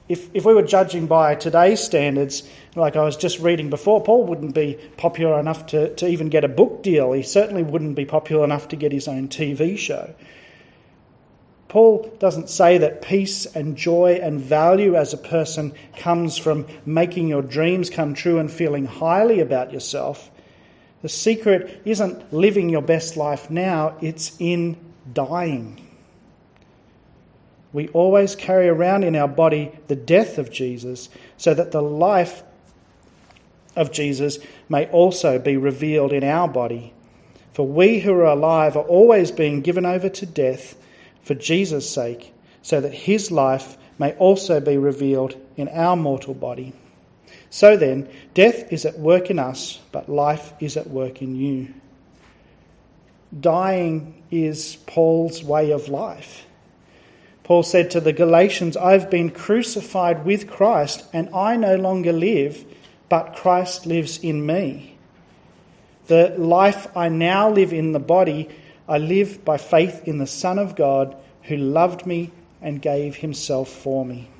if, 0.08 0.29
if 0.36 0.46
we 0.46 0.53
were 0.53 0.63
judging 0.63 1.08
by 1.08 1.36
today's 1.36 1.82
standards, 1.82 2.43
like 2.75 2.95
I 2.95 3.03
was 3.03 3.17
just 3.17 3.39
reading 3.39 3.69
before, 3.69 4.01
Paul 4.01 4.25
wouldn't 4.25 4.55
be 4.55 4.79
popular 4.97 5.39
enough 5.39 5.67
to, 5.67 5.93
to 5.95 6.07
even 6.07 6.29
get 6.29 6.43
a 6.43 6.47
book 6.47 6.81
deal. 6.83 7.11
He 7.11 7.23
certainly 7.23 7.63
wouldn't 7.63 7.95
be 7.95 8.05
popular 8.05 8.43
enough 8.43 8.67
to 8.69 8.75
get 8.75 8.91
his 8.91 9.07
own 9.07 9.27
TV 9.27 9.77
show. 9.77 10.13
Paul 11.67 12.15
doesn't 12.19 12.49
say 12.49 12.77
that 12.77 13.01
peace 13.01 13.47
and 13.47 13.75
joy 13.75 14.19
and 14.21 14.39
value 14.39 14.95
as 14.95 15.13
a 15.13 15.17
person 15.17 15.73
comes 15.97 16.37
from 16.37 16.67
making 16.85 17.27
your 17.27 17.41
dreams 17.41 17.89
come 17.89 18.13
true 18.13 18.37
and 18.37 18.51
feeling 18.51 18.85
highly 18.85 19.39
about 19.39 19.73
yourself. 19.73 20.29
The 21.01 21.09
secret 21.09 21.81
isn't 21.83 22.31
living 22.31 22.69
your 22.69 22.83
best 22.83 23.17
life 23.17 23.49
now, 23.49 23.97
it's 24.01 24.37
in 24.39 24.77
dying. 25.11 25.79
We 27.73 27.87
always 27.89 28.35
carry 28.35 28.69
around 28.69 29.03
in 29.03 29.15
our 29.15 29.27
body 29.27 29.71
the 29.87 29.95
death 29.95 30.37
of 30.37 30.51
Jesus 30.51 31.09
so 31.37 31.55
that 31.55 31.71
the 31.71 31.81
life 31.81 32.43
of 33.75 33.91
Jesus 33.91 34.39
may 34.69 34.87
also 34.87 35.39
be 35.39 35.57
revealed 35.57 36.13
in 36.13 36.23
our 36.23 36.47
body. 36.47 36.93
For 37.53 37.67
we 37.67 37.99
who 37.99 38.13
are 38.13 38.25
alive 38.25 38.75
are 38.75 38.83
always 38.83 39.31
being 39.31 39.61
given 39.61 39.85
over 39.85 40.09
to 40.09 40.25
death 40.25 40.75
for 41.21 41.35
Jesus' 41.35 41.89
sake, 41.89 42.33
so 42.61 42.81
that 42.81 42.93
his 42.93 43.31
life 43.31 43.77
may 43.99 44.13
also 44.13 44.59
be 44.59 44.77
revealed 44.77 45.35
in 45.55 45.67
our 45.69 45.95
mortal 45.95 46.33
body. 46.33 46.73
So 47.49 47.77
then, 47.77 48.09
death 48.33 48.71
is 48.73 48.85
at 48.85 48.99
work 48.99 49.29
in 49.29 49.37
us, 49.37 49.79
but 49.91 50.09
life 50.09 50.53
is 50.59 50.75
at 50.75 50.89
work 50.89 51.21
in 51.21 51.35
you. 51.35 51.73
Dying 53.39 54.23
is 54.31 54.77
Paul's 54.87 55.43
way 55.43 55.71
of 55.71 55.87
life. 55.87 56.45
Paul 57.43 57.63
said 57.63 57.91
to 57.91 57.99
the 57.99 58.13
Galatians, 58.13 58.77
I've 58.77 59.09
been 59.09 59.29
crucified 59.29 60.25
with 60.25 60.49
Christ, 60.49 61.05
and 61.13 61.29
I 61.33 61.55
no 61.55 61.75
longer 61.75 62.13
live, 62.13 62.65
but 63.13 63.36
Christ 63.36 63.86
lives 63.86 64.17
in 64.17 64.43
me. 64.43 64.98
The 66.08 66.34
life 66.36 66.88
I 66.98 67.10
now 67.10 67.48
live 67.48 67.72
in 67.72 67.91
the 67.91 68.00
body, 68.00 68.50
I 68.89 68.98
live 68.98 69.46
by 69.46 69.60
faith 69.60 70.08
in 70.08 70.17
the 70.17 70.25
Son 70.25 70.58
of 70.58 70.75
God 70.75 71.15
who 71.43 71.55
loved 71.55 72.08
me 72.08 72.32
and 72.60 72.82
gave 72.82 73.17
himself 73.17 73.70
for 73.70 74.03
me. 74.03 74.32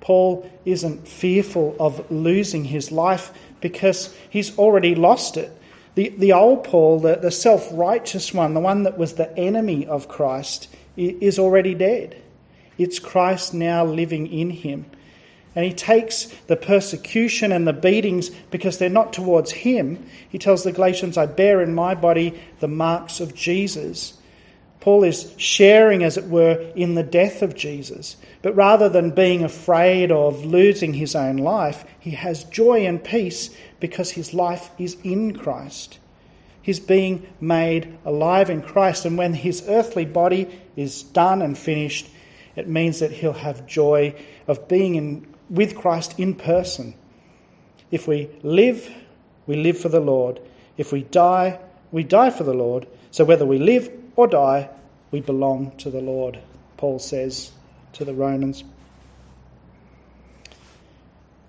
Paul 0.00 0.50
isn't 0.64 1.06
fearful 1.06 1.76
of 1.78 2.10
losing 2.10 2.64
his 2.64 2.90
life 2.90 3.32
because 3.60 4.12
he's 4.28 4.58
already 4.58 4.96
lost 4.96 5.36
it. 5.36 5.56
The, 5.94 6.08
the 6.08 6.32
old 6.32 6.64
Paul, 6.64 6.98
the, 6.98 7.14
the 7.14 7.30
self 7.30 7.68
righteous 7.70 8.34
one, 8.34 8.54
the 8.54 8.58
one 8.58 8.82
that 8.82 8.98
was 8.98 9.14
the 9.14 9.32
enemy 9.38 9.86
of 9.86 10.08
Christ, 10.08 10.66
is 10.96 11.38
already 11.38 11.76
dead. 11.76 12.20
It's 12.78 12.98
Christ 12.98 13.54
now 13.54 13.84
living 13.84 14.26
in 14.26 14.50
him. 14.50 14.86
And 15.54 15.64
he 15.64 15.72
takes 15.72 16.24
the 16.46 16.56
persecution 16.56 17.52
and 17.52 17.66
the 17.66 17.72
beatings 17.72 18.30
because 18.50 18.78
they're 18.78 18.88
not 18.88 19.12
towards 19.12 19.52
him. 19.52 20.04
He 20.28 20.38
tells 20.38 20.64
the 20.64 20.72
Galatians, 20.72 21.16
I 21.16 21.26
bear 21.26 21.60
in 21.62 21.74
my 21.74 21.94
body 21.94 22.40
the 22.60 22.68
marks 22.68 23.20
of 23.20 23.34
Jesus. 23.34 24.14
Paul 24.80 25.04
is 25.04 25.32
sharing, 25.38 26.02
as 26.02 26.18
it 26.18 26.26
were, 26.26 26.70
in 26.74 26.94
the 26.94 27.02
death 27.02 27.40
of 27.40 27.54
Jesus. 27.54 28.16
But 28.42 28.54
rather 28.54 28.88
than 28.88 29.12
being 29.12 29.42
afraid 29.42 30.12
of 30.12 30.44
losing 30.44 30.92
his 30.92 31.14
own 31.14 31.38
life, 31.38 31.86
he 31.98 32.10
has 32.10 32.44
joy 32.44 32.84
and 32.84 33.02
peace 33.02 33.48
because 33.80 34.10
his 34.10 34.34
life 34.34 34.70
is 34.76 34.98
in 35.02 35.36
Christ. 35.36 36.00
He's 36.60 36.80
being 36.80 37.26
made 37.40 37.96
alive 38.04 38.50
in 38.50 38.60
Christ. 38.60 39.06
And 39.06 39.16
when 39.16 39.34
his 39.34 39.64
earthly 39.68 40.04
body 40.04 40.48
is 40.76 41.02
done 41.02 41.40
and 41.40 41.56
finished, 41.56 42.10
it 42.56 42.68
means 42.68 43.00
that 43.00 43.12
he'll 43.12 43.32
have 43.32 43.66
joy 43.66 44.14
of 44.46 44.68
being 44.68 44.94
in, 44.96 45.33
with 45.50 45.76
Christ 45.76 46.18
in 46.18 46.34
person. 46.34 46.94
If 47.90 48.08
we 48.08 48.30
live, 48.42 48.90
we 49.46 49.56
live 49.56 49.78
for 49.78 49.88
the 49.88 50.00
Lord. 50.00 50.40
If 50.76 50.92
we 50.92 51.02
die, 51.02 51.60
we 51.92 52.02
die 52.02 52.30
for 52.30 52.44
the 52.44 52.54
Lord. 52.54 52.86
So 53.10 53.24
whether 53.24 53.46
we 53.46 53.58
live 53.58 53.90
or 54.16 54.26
die, 54.26 54.70
we 55.10 55.20
belong 55.20 55.76
to 55.78 55.90
the 55.90 56.00
Lord, 56.00 56.40
Paul 56.76 56.98
says 56.98 57.52
to 57.92 58.04
the 58.04 58.14
Romans. 58.14 58.64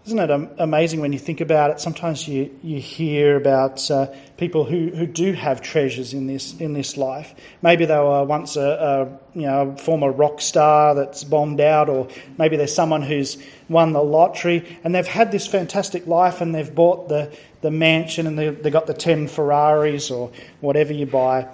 Isn't 0.05 0.19
it 0.19 0.49
amazing 0.59 1.01
when 1.01 1.13
you 1.13 1.17
think 1.17 1.41
about 1.41 1.71
it? 1.71 1.79
Sometimes 1.79 2.27
you, 2.27 2.55
you 2.61 2.79
hear 2.79 3.37
about 3.37 3.89
uh, 3.89 4.05
people 4.37 4.63
who, 4.63 4.89
who 4.89 5.07
do 5.07 5.33
have 5.33 5.63
treasures 5.63 6.13
in 6.13 6.27
this 6.27 6.53
in 6.59 6.73
this 6.73 6.95
life. 6.95 7.33
Maybe 7.63 7.85
they 7.85 7.97
were 7.97 8.23
once 8.23 8.55
a, 8.55 8.61
a 8.61 9.39
you 9.39 9.47
know 9.47 9.75
former 9.77 10.11
rock 10.11 10.41
star 10.41 10.93
that's 10.93 11.23
bombed 11.23 11.59
out, 11.59 11.89
or 11.89 12.07
maybe 12.37 12.55
there's 12.55 12.73
someone 12.73 13.01
who's 13.01 13.37
won 13.67 13.93
the 13.93 14.03
lottery 14.03 14.77
and 14.83 14.93
they've 14.93 15.07
had 15.07 15.31
this 15.31 15.47
fantastic 15.47 16.05
life 16.05 16.39
and 16.39 16.53
they've 16.53 16.75
bought 16.75 17.09
the, 17.09 17.35
the 17.61 17.71
mansion 17.71 18.27
and 18.27 18.37
they've, 18.37 18.61
they've 18.61 18.71
got 18.71 18.85
the 18.85 18.93
10 18.93 19.27
Ferraris 19.27 20.11
or 20.11 20.31
whatever 20.61 20.93
you 20.93 21.07
buy, 21.07 21.47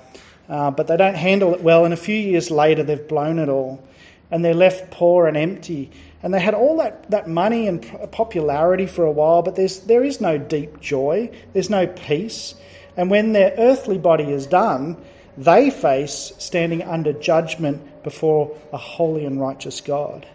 uh, 0.49 0.69
but 0.71 0.87
they 0.87 0.97
don't 0.97 1.15
handle 1.15 1.53
it 1.53 1.61
well, 1.61 1.85
and 1.85 1.93
a 1.93 1.97
few 1.97 2.17
years 2.17 2.51
later 2.51 2.83
they've 2.83 3.07
blown 3.07 3.39
it 3.39 3.47
all 3.47 3.81
and 4.29 4.43
they're 4.43 4.53
left 4.53 4.91
poor 4.91 5.27
and 5.27 5.37
empty 5.37 5.89
and 6.23 6.33
they 6.33 6.39
had 6.39 6.53
all 6.53 6.77
that, 6.77 7.09
that 7.09 7.27
money 7.27 7.67
and 7.67 7.81
popularity 8.11 8.85
for 8.85 9.05
a 9.05 9.11
while, 9.11 9.41
but 9.41 9.55
there's, 9.55 9.79
there 9.81 10.03
is 10.03 10.21
no 10.21 10.37
deep 10.37 10.79
joy, 10.79 11.31
there's 11.53 11.69
no 11.69 11.87
peace. 11.87 12.55
And 12.95 13.09
when 13.09 13.33
their 13.33 13.53
earthly 13.57 13.97
body 13.97 14.25
is 14.25 14.45
done, 14.45 14.97
they 15.37 15.69
face 15.69 16.33
standing 16.37 16.83
under 16.83 17.13
judgment 17.13 18.03
before 18.03 18.55
a 18.71 18.77
holy 18.77 19.25
and 19.25 19.39
righteous 19.39 19.81
God. 19.81 20.27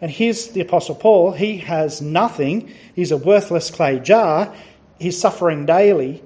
And 0.00 0.10
here's 0.10 0.48
the 0.48 0.60
Apostle 0.60 0.94
Paul. 0.94 1.32
He 1.32 1.58
has 1.58 2.00
nothing. 2.00 2.72
He's 2.94 3.10
a 3.10 3.16
worthless 3.16 3.70
clay 3.70 3.98
jar. 3.98 4.54
He's 4.98 5.18
suffering 5.18 5.66
daily. 5.66 6.22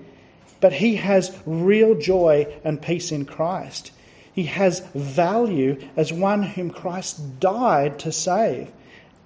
But 0.61 0.75
he 0.75 0.97
has 0.97 1.37
real 1.47 1.95
joy 1.99 2.55
and 2.65 2.81
peace 2.81 3.13
in 3.13 3.25
Christ. 3.25 3.93
He 4.33 4.45
has 4.45 4.81
value 4.95 5.79
as 5.97 6.13
one 6.13 6.43
whom 6.43 6.71
Christ 6.71 7.39
died 7.39 7.99
to 8.01 8.13
save. 8.13 8.73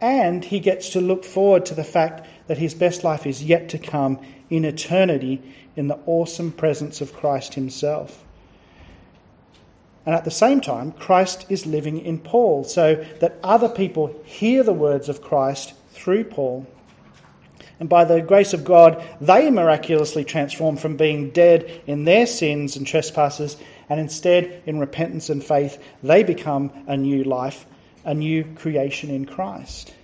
And 0.01 0.45
he 0.45 0.61
gets 0.61 0.91
to 0.91 1.01
look 1.01 1.25
forward 1.25 1.65
to 1.67 1.75
the 1.75 1.85
fact 1.85 2.27
that 2.49 2.59
his 2.59 2.75
best 2.75 3.05
life 3.05 3.27
is 3.27 3.45
yet 3.45 3.69
to 3.71 3.79
come 3.79 4.19
in 4.51 4.65
eternity 4.65 5.43
in 5.75 5.89
the 5.89 5.99
awesome 6.07 6.53
presence 6.53 7.01
of 7.01 7.15
Christ 7.15 7.55
himself. 7.55 8.25
And 10.05 10.15
at 10.15 10.25
the 10.25 10.31
same 10.31 10.61
time, 10.61 10.93
Christ 10.93 11.47
is 11.49 11.67
living 11.67 11.99
in 11.99 12.19
Paul 12.19 12.65
so 12.65 13.05
that 13.21 13.39
other 13.43 13.69
people 13.69 14.15
hear 14.25 14.63
the 14.63 14.73
words 14.73 15.09
of 15.09 15.21
Christ 15.21 15.75
through 15.91 16.25
Paul. 16.25 16.67
And 17.81 17.89
by 17.89 18.05
the 18.05 18.23
grace 18.23 18.55
of 18.55 18.65
God, 18.65 19.03
they 19.21 19.51
miraculously 19.51 20.25
transform 20.25 20.77
from 20.77 20.97
being 20.97 21.31
dead 21.31 21.83
in 21.87 22.05
their 22.05 22.27
sins 22.27 22.77
and 22.77 22.87
trespasses, 22.87 23.57
and 23.89 24.01
instead, 24.01 24.63
in 24.67 24.79
repentance 24.79 25.31
and 25.31 25.43
faith, 25.43 25.83
they 26.03 26.23
become 26.23 26.71
a 26.87 26.97
new 26.97 27.23
life, 27.25 27.67
a 28.05 28.15
new 28.15 28.45
creation 28.57 29.11
in 29.11 29.27
Christ. 29.27 29.95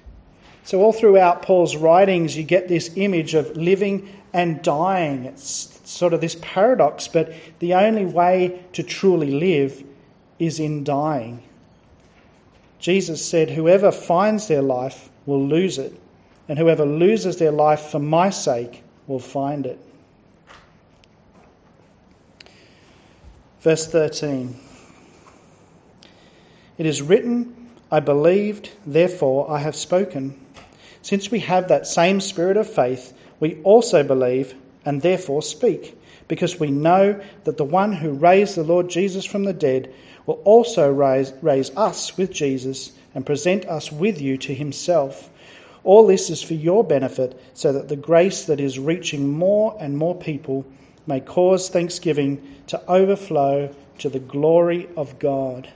So, 0.64 0.80
all 0.80 0.92
throughout 0.92 1.42
Paul's 1.42 1.74
writings, 1.74 2.36
you 2.36 2.44
get 2.44 2.68
this 2.68 2.92
image 2.96 3.34
of 3.34 3.56
living 3.56 4.08
and 4.32 4.62
dying. 4.62 5.24
It's 5.24 5.80
sort 5.84 6.12
of 6.12 6.20
this 6.20 6.36
paradox, 6.40 7.08
but 7.08 7.34
the 7.58 7.74
only 7.74 8.06
way 8.06 8.64
to 8.74 8.82
truly 8.82 9.32
live 9.32 9.82
is 10.38 10.60
in 10.60 10.84
dying. 10.84 11.42
Jesus 12.78 13.24
said, 13.24 13.50
Whoever 13.50 13.92
finds 13.92 14.48
their 14.48 14.62
life 14.62 15.10
will 15.26 15.44
lose 15.44 15.78
it, 15.78 15.98
and 16.48 16.58
whoever 16.58 16.84
loses 16.84 17.38
their 17.38 17.52
life 17.52 17.80
for 17.80 17.98
my 17.98 18.30
sake 18.30 18.82
will 19.06 19.20
find 19.20 19.66
it. 19.66 19.78
Verse 23.62 23.86
13 23.86 24.58
It 26.78 26.84
is 26.84 27.00
written, 27.00 27.70
I 27.92 28.00
believed, 28.00 28.70
therefore 28.84 29.48
I 29.48 29.60
have 29.60 29.76
spoken. 29.76 30.38
Since 31.00 31.30
we 31.30 31.38
have 31.40 31.68
that 31.68 31.86
same 31.86 32.20
spirit 32.20 32.56
of 32.56 32.68
faith, 32.68 33.16
we 33.38 33.60
also 33.62 34.02
believe 34.02 34.54
and 34.84 35.00
therefore 35.00 35.42
speak, 35.42 35.96
because 36.26 36.58
we 36.58 36.72
know 36.72 37.20
that 37.44 37.56
the 37.56 37.64
one 37.64 37.92
who 37.92 38.10
raised 38.10 38.56
the 38.56 38.64
Lord 38.64 38.90
Jesus 38.90 39.24
from 39.24 39.44
the 39.44 39.52
dead 39.52 39.94
will 40.26 40.40
also 40.44 40.90
raise, 40.90 41.32
raise 41.40 41.70
us 41.76 42.16
with 42.16 42.32
Jesus 42.32 42.90
and 43.14 43.24
present 43.24 43.64
us 43.66 43.92
with 43.92 44.20
you 44.20 44.36
to 44.38 44.54
himself. 44.54 45.30
All 45.84 46.04
this 46.08 46.30
is 46.30 46.42
for 46.42 46.54
your 46.54 46.82
benefit, 46.82 47.40
so 47.54 47.72
that 47.72 47.88
the 47.88 47.96
grace 47.96 48.44
that 48.46 48.58
is 48.58 48.80
reaching 48.80 49.32
more 49.32 49.76
and 49.78 49.96
more 49.96 50.16
people 50.16 50.66
may 51.06 51.20
cause 51.20 51.68
thanksgiving 51.68 52.42
to 52.66 52.80
overflow 52.90 53.74
to 53.98 54.08
the 54.08 54.18
glory 54.18 54.88
of 54.96 55.18
God. 55.18 55.72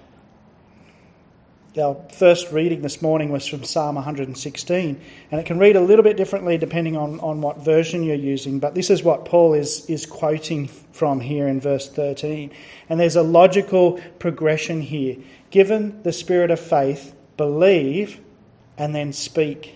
Our 1.79 1.97
first 2.11 2.53
reading 2.53 2.81
this 2.81 3.03
morning 3.03 3.31
was 3.31 3.47
from 3.47 3.63
Psalm 3.63 3.97
116, 3.97 5.01
and 5.31 5.41
it 5.41 5.45
can 5.45 5.59
read 5.59 5.77
a 5.77 5.81
little 5.81 6.03
bit 6.03 6.17
differently 6.17 6.57
depending 6.57 6.97
on, 6.97 7.21
on 7.21 7.43
what 7.43 7.63
version 7.63 8.03
you're 8.03 8.17
using, 8.17 8.59
but 8.59 8.75
this 8.75 8.89
is 8.89 9.03
what 9.03 9.27
Paul 9.27 9.53
is, 9.53 9.85
is 9.85 10.07
quoting 10.07 10.69
from 10.93 11.21
here 11.21 11.47
in 11.47 11.61
verse 11.61 11.87
13. 11.91 12.51
And 12.89 12.99
there's 12.99 13.17
a 13.17 13.23
logical 13.23 14.01
progression 14.19 14.81
here. 14.81 15.19
Given 15.51 16.03
the 16.03 16.15
spirit 16.15 16.51
of 16.51 16.61
faith, 16.61 17.15
believe 17.37 18.21
and 18.79 18.95
then 18.95 19.13
speak. 19.13 19.75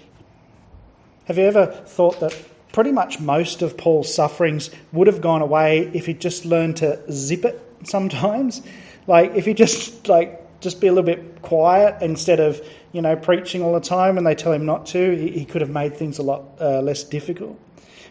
Have 1.24 1.36
you 1.36 1.44
ever 1.44 1.66
thought 1.66 2.18
that 2.20 2.34
pretty 2.72 2.92
much 2.92 3.20
most 3.20 3.62
of 3.62 3.76
Paul's 3.76 4.12
sufferings 4.12 4.70
would 4.92 5.06
have 5.06 5.20
gone 5.20 5.42
away 5.42 5.90
if 5.92 6.06
he'd 6.06 6.20
just 6.20 6.44
learned 6.44 6.76
to 6.78 7.00
zip 7.10 7.44
it 7.44 7.60
sometimes? 7.84 8.62
Like, 9.06 9.34
if 9.34 9.46
he 9.46 9.54
just, 9.54 10.06
like, 10.08 10.40
just 10.60 10.80
be 10.80 10.86
a 10.86 10.92
little 10.92 11.06
bit 11.06 11.42
quiet 11.42 12.00
instead 12.02 12.38
of 12.38 12.64
you 12.92 13.02
know 13.02 13.16
preaching 13.16 13.62
all 13.62 13.72
the 13.72 13.80
time 13.80 14.16
when 14.16 14.24
they 14.24 14.34
tell 14.34 14.52
him 14.52 14.66
not 14.66 14.86
to. 14.86 15.16
He, 15.16 15.30
he 15.30 15.44
could 15.44 15.60
have 15.60 15.70
made 15.70 15.96
things 15.96 16.18
a 16.18 16.22
lot 16.22 16.44
uh, 16.60 16.80
less 16.80 17.02
difficult. 17.02 17.58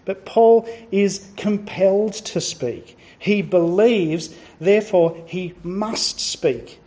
But 0.05 0.25
Paul 0.25 0.67
is 0.91 1.29
compelled 1.37 2.13
to 2.13 2.41
speak. 2.41 2.97
He 3.17 3.41
believes, 3.41 4.33
therefore 4.59 5.21
he 5.27 5.53
must 5.61 6.19
speak. 6.19 6.79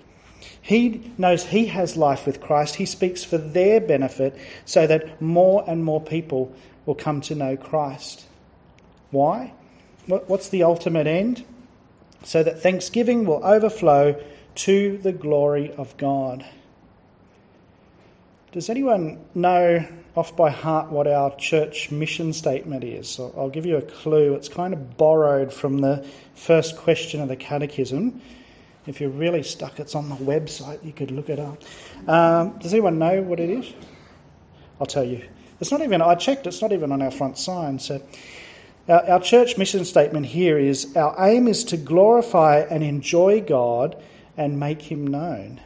He 0.63 1.13
knows 1.19 1.45
he 1.47 1.67
has 1.67 1.97
life 1.97 2.25
with 2.25 2.41
Christ. 2.41 2.77
He 2.77 2.87
speaks 2.87 3.25
for 3.25 3.37
their 3.37 3.81
benefit 3.81 4.39
so 4.65 4.87
that 4.87 5.21
more 5.21 5.65
and 5.67 5.85
more 5.85 6.01
people 6.01 6.55
will 6.87 6.95
come 6.95 7.21
to 7.23 7.35
know 7.35 7.57
Christ. 7.57 8.25
Why? 9.11 9.53
What's 10.07 10.49
the 10.49 10.63
ultimate 10.63 11.09
end? 11.09 11.45
So 12.23 12.45
that 12.45 12.63
thanksgiving 12.63 13.27
will 13.27 13.45
overflow 13.45 14.23
to 14.55 14.99
the 14.99 15.13
glory 15.13 15.73
of 15.73 15.97
God. 15.97 16.47
Does 18.53 18.71
anyone 18.71 19.19
know 19.35 19.87
off 20.15 20.37
by 20.37 20.51
heart 20.51 20.93
what 20.93 21.09
our 21.09 21.35
church 21.37 21.91
mission 21.91 22.33
statement 22.33 22.85
is? 22.85 23.19
I'll 23.19 23.49
give 23.49 23.67
you 23.67 23.79
a 23.79 23.83
clue. 23.83 24.35
It's 24.35 24.49
kind 24.49 24.75
of 24.75 24.97
borrowed 24.97 25.53
from 25.53 25.79
the 25.79 26.07
first 26.35 26.77
question 26.77 27.21
of 27.21 27.29
the 27.29 27.37
catechism. 27.37 28.21
If 28.87 29.01
you're 29.01 29.11
really 29.11 29.43
stuck, 29.43 29.79
it's 29.79 29.95
on 29.95 30.09
the 30.09 30.17
website. 30.17 30.85
You 30.85 30.93
could 30.93 31.11
look 31.11 31.29
it 31.29 31.39
up. 31.39 31.63
Um, 32.09 32.59
does 32.59 32.73
anyone 32.73 32.99
know 32.99 33.23
what 33.23 33.39
it 33.39 33.51
is? 33.51 33.73
I'll 34.81 34.87
tell 34.87 35.05
you. 35.05 35.25
It's 35.61 35.71
not 35.71 35.83
even, 35.83 36.03
I 36.03 36.17
checked, 36.17 36.47
it's 36.49 36.61
not 36.61 36.73
even 36.73 36.91
on 36.91 37.01
our 37.01 37.13
front 37.13 37.39
sign. 37.39 37.79
So, 37.79 38.03
our, 38.89 39.09
our 39.09 39.21
church 39.21 39.57
mission 39.57 39.85
statement 39.85 40.27
here 40.27 40.59
is 40.59 40.97
Our 40.97 41.15
aim 41.25 41.47
is 41.47 41.63
to 41.65 41.77
glorify 41.77 42.67
and 42.69 42.83
enjoy 42.83 43.41
God 43.41 44.03
and 44.37 44.59
make 44.59 44.83
him 44.83 45.07
known. 45.07 45.61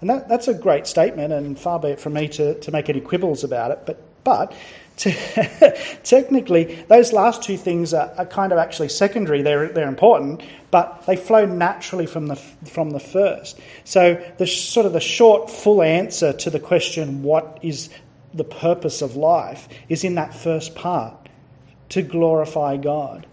And 0.00 0.08
that, 0.08 0.28
that's 0.28 0.46
a 0.46 0.54
great 0.54 0.86
statement, 0.86 1.32
and 1.32 1.58
far 1.58 1.80
be 1.80 1.88
it 1.88 2.00
from 2.00 2.12
me 2.12 2.28
to, 2.28 2.60
to 2.60 2.70
make 2.70 2.88
any 2.88 3.00
quibbles 3.00 3.42
about 3.42 3.72
it. 3.72 3.80
But, 3.84 4.07
but 4.28 4.52
technically, 6.02 6.64
those 6.88 7.14
last 7.14 7.42
two 7.42 7.56
things 7.56 7.94
are, 7.94 8.12
are, 8.18 8.26
kind 8.26 8.52
of 8.52 8.58
actually 8.58 8.90
secondary. 8.90 9.40
They're, 9.40 9.68
they're 9.68 9.88
important, 9.88 10.42
but 10.70 11.06
they 11.06 11.16
flow 11.16 11.46
naturally 11.46 12.04
from 12.04 12.26
the, 12.26 12.36
from 12.36 12.90
the 12.90 13.00
first. 13.00 13.58
So, 13.84 14.22
the 14.36 14.46
sort 14.46 14.84
of 14.84 14.92
the 14.92 15.00
short, 15.00 15.50
full 15.50 15.82
answer 15.82 16.34
to 16.34 16.50
the 16.50 16.60
question, 16.60 17.22
what 17.22 17.58
is 17.62 17.88
the 18.34 18.44
purpose 18.44 19.00
of 19.00 19.16
life, 19.16 19.66
is 19.88 20.04
in 20.04 20.16
that 20.16 20.34
first 20.34 20.74
part 20.74 21.28
to 21.90 22.02
glorify 22.02 22.76
God. 22.76 23.26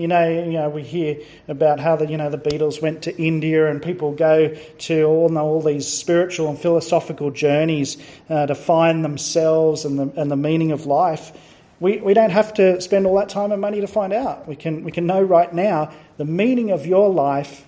You 0.00 0.08
know, 0.08 0.28
you 0.28 0.52
know, 0.52 0.70
we 0.70 0.82
hear 0.82 1.18
about 1.46 1.78
how 1.78 1.96
the 1.96 2.06
you 2.06 2.16
know 2.16 2.30
the 2.30 2.38
Beatles 2.38 2.80
went 2.80 3.02
to 3.02 3.16
India, 3.22 3.70
and 3.70 3.82
people 3.82 4.12
go 4.12 4.54
to 4.78 5.04
all 5.04 5.36
all 5.38 5.60
these 5.60 5.86
spiritual 5.86 6.48
and 6.48 6.58
philosophical 6.58 7.30
journeys 7.30 7.96
uh, 8.28 8.46
to 8.46 8.54
find 8.54 9.04
themselves 9.04 9.84
and 9.84 9.98
the 9.98 10.20
and 10.20 10.30
the 10.30 10.36
meaning 10.36 10.72
of 10.72 10.86
life. 10.86 11.32
We 11.80 11.98
we 11.98 12.14
don't 12.14 12.30
have 12.30 12.54
to 12.54 12.80
spend 12.80 13.06
all 13.06 13.16
that 13.16 13.28
time 13.28 13.52
and 13.52 13.60
money 13.60 13.80
to 13.80 13.86
find 13.86 14.12
out. 14.12 14.48
We 14.48 14.56
can 14.56 14.84
we 14.84 14.92
can 14.92 15.06
know 15.06 15.22
right 15.22 15.52
now 15.52 15.92
the 16.16 16.24
meaning 16.24 16.70
of 16.70 16.86
your 16.86 17.10
life 17.10 17.66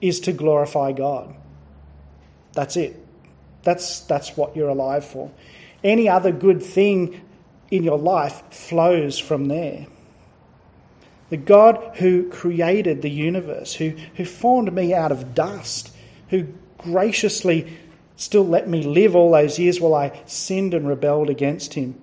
is 0.00 0.20
to 0.20 0.32
glorify 0.32 0.92
God. 0.92 1.34
That's 2.52 2.76
it. 2.76 2.96
That's 3.62 4.00
that's 4.00 4.36
what 4.36 4.56
you're 4.56 4.68
alive 4.68 5.04
for. 5.04 5.30
Any 5.82 6.08
other 6.08 6.32
good 6.32 6.62
thing 6.62 7.20
in 7.70 7.82
your 7.82 7.98
life 7.98 8.42
flows 8.50 9.18
from 9.18 9.48
there. 9.48 9.86
The 11.34 11.38
God 11.38 11.96
who 11.96 12.30
created 12.30 13.02
the 13.02 13.10
universe, 13.10 13.74
who, 13.74 13.94
who 14.14 14.24
formed 14.24 14.72
me 14.72 14.94
out 14.94 15.10
of 15.10 15.34
dust, 15.34 15.92
who 16.28 16.46
graciously 16.78 17.76
still 18.14 18.46
let 18.46 18.68
me 18.68 18.84
live 18.84 19.16
all 19.16 19.32
those 19.32 19.58
years 19.58 19.80
while 19.80 19.96
I 19.96 20.22
sinned 20.26 20.74
and 20.74 20.86
rebelled 20.86 21.28
against 21.28 21.74
him, 21.74 22.00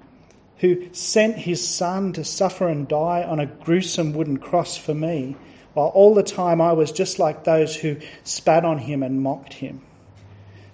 who 0.57 0.93
sent 0.93 1.37
his 1.37 1.65
son 1.65 2.11
to 2.11 2.25
suffer 2.25 2.67
and 2.67 2.89
die 2.89 3.23
on 3.23 3.39
a 3.39 3.45
gruesome 3.45 4.11
wooden 4.11 4.35
cross 4.35 4.75
for 4.75 4.93
me, 4.93 5.37
while 5.75 5.87
all 5.87 6.13
the 6.13 6.23
time 6.23 6.59
I 6.59 6.73
was 6.73 6.91
just 6.91 7.17
like 7.17 7.45
those 7.45 7.77
who 7.77 7.95
spat 8.25 8.65
on 8.65 8.79
him 8.79 9.01
and 9.01 9.23
mocked 9.23 9.53
him. 9.53 9.81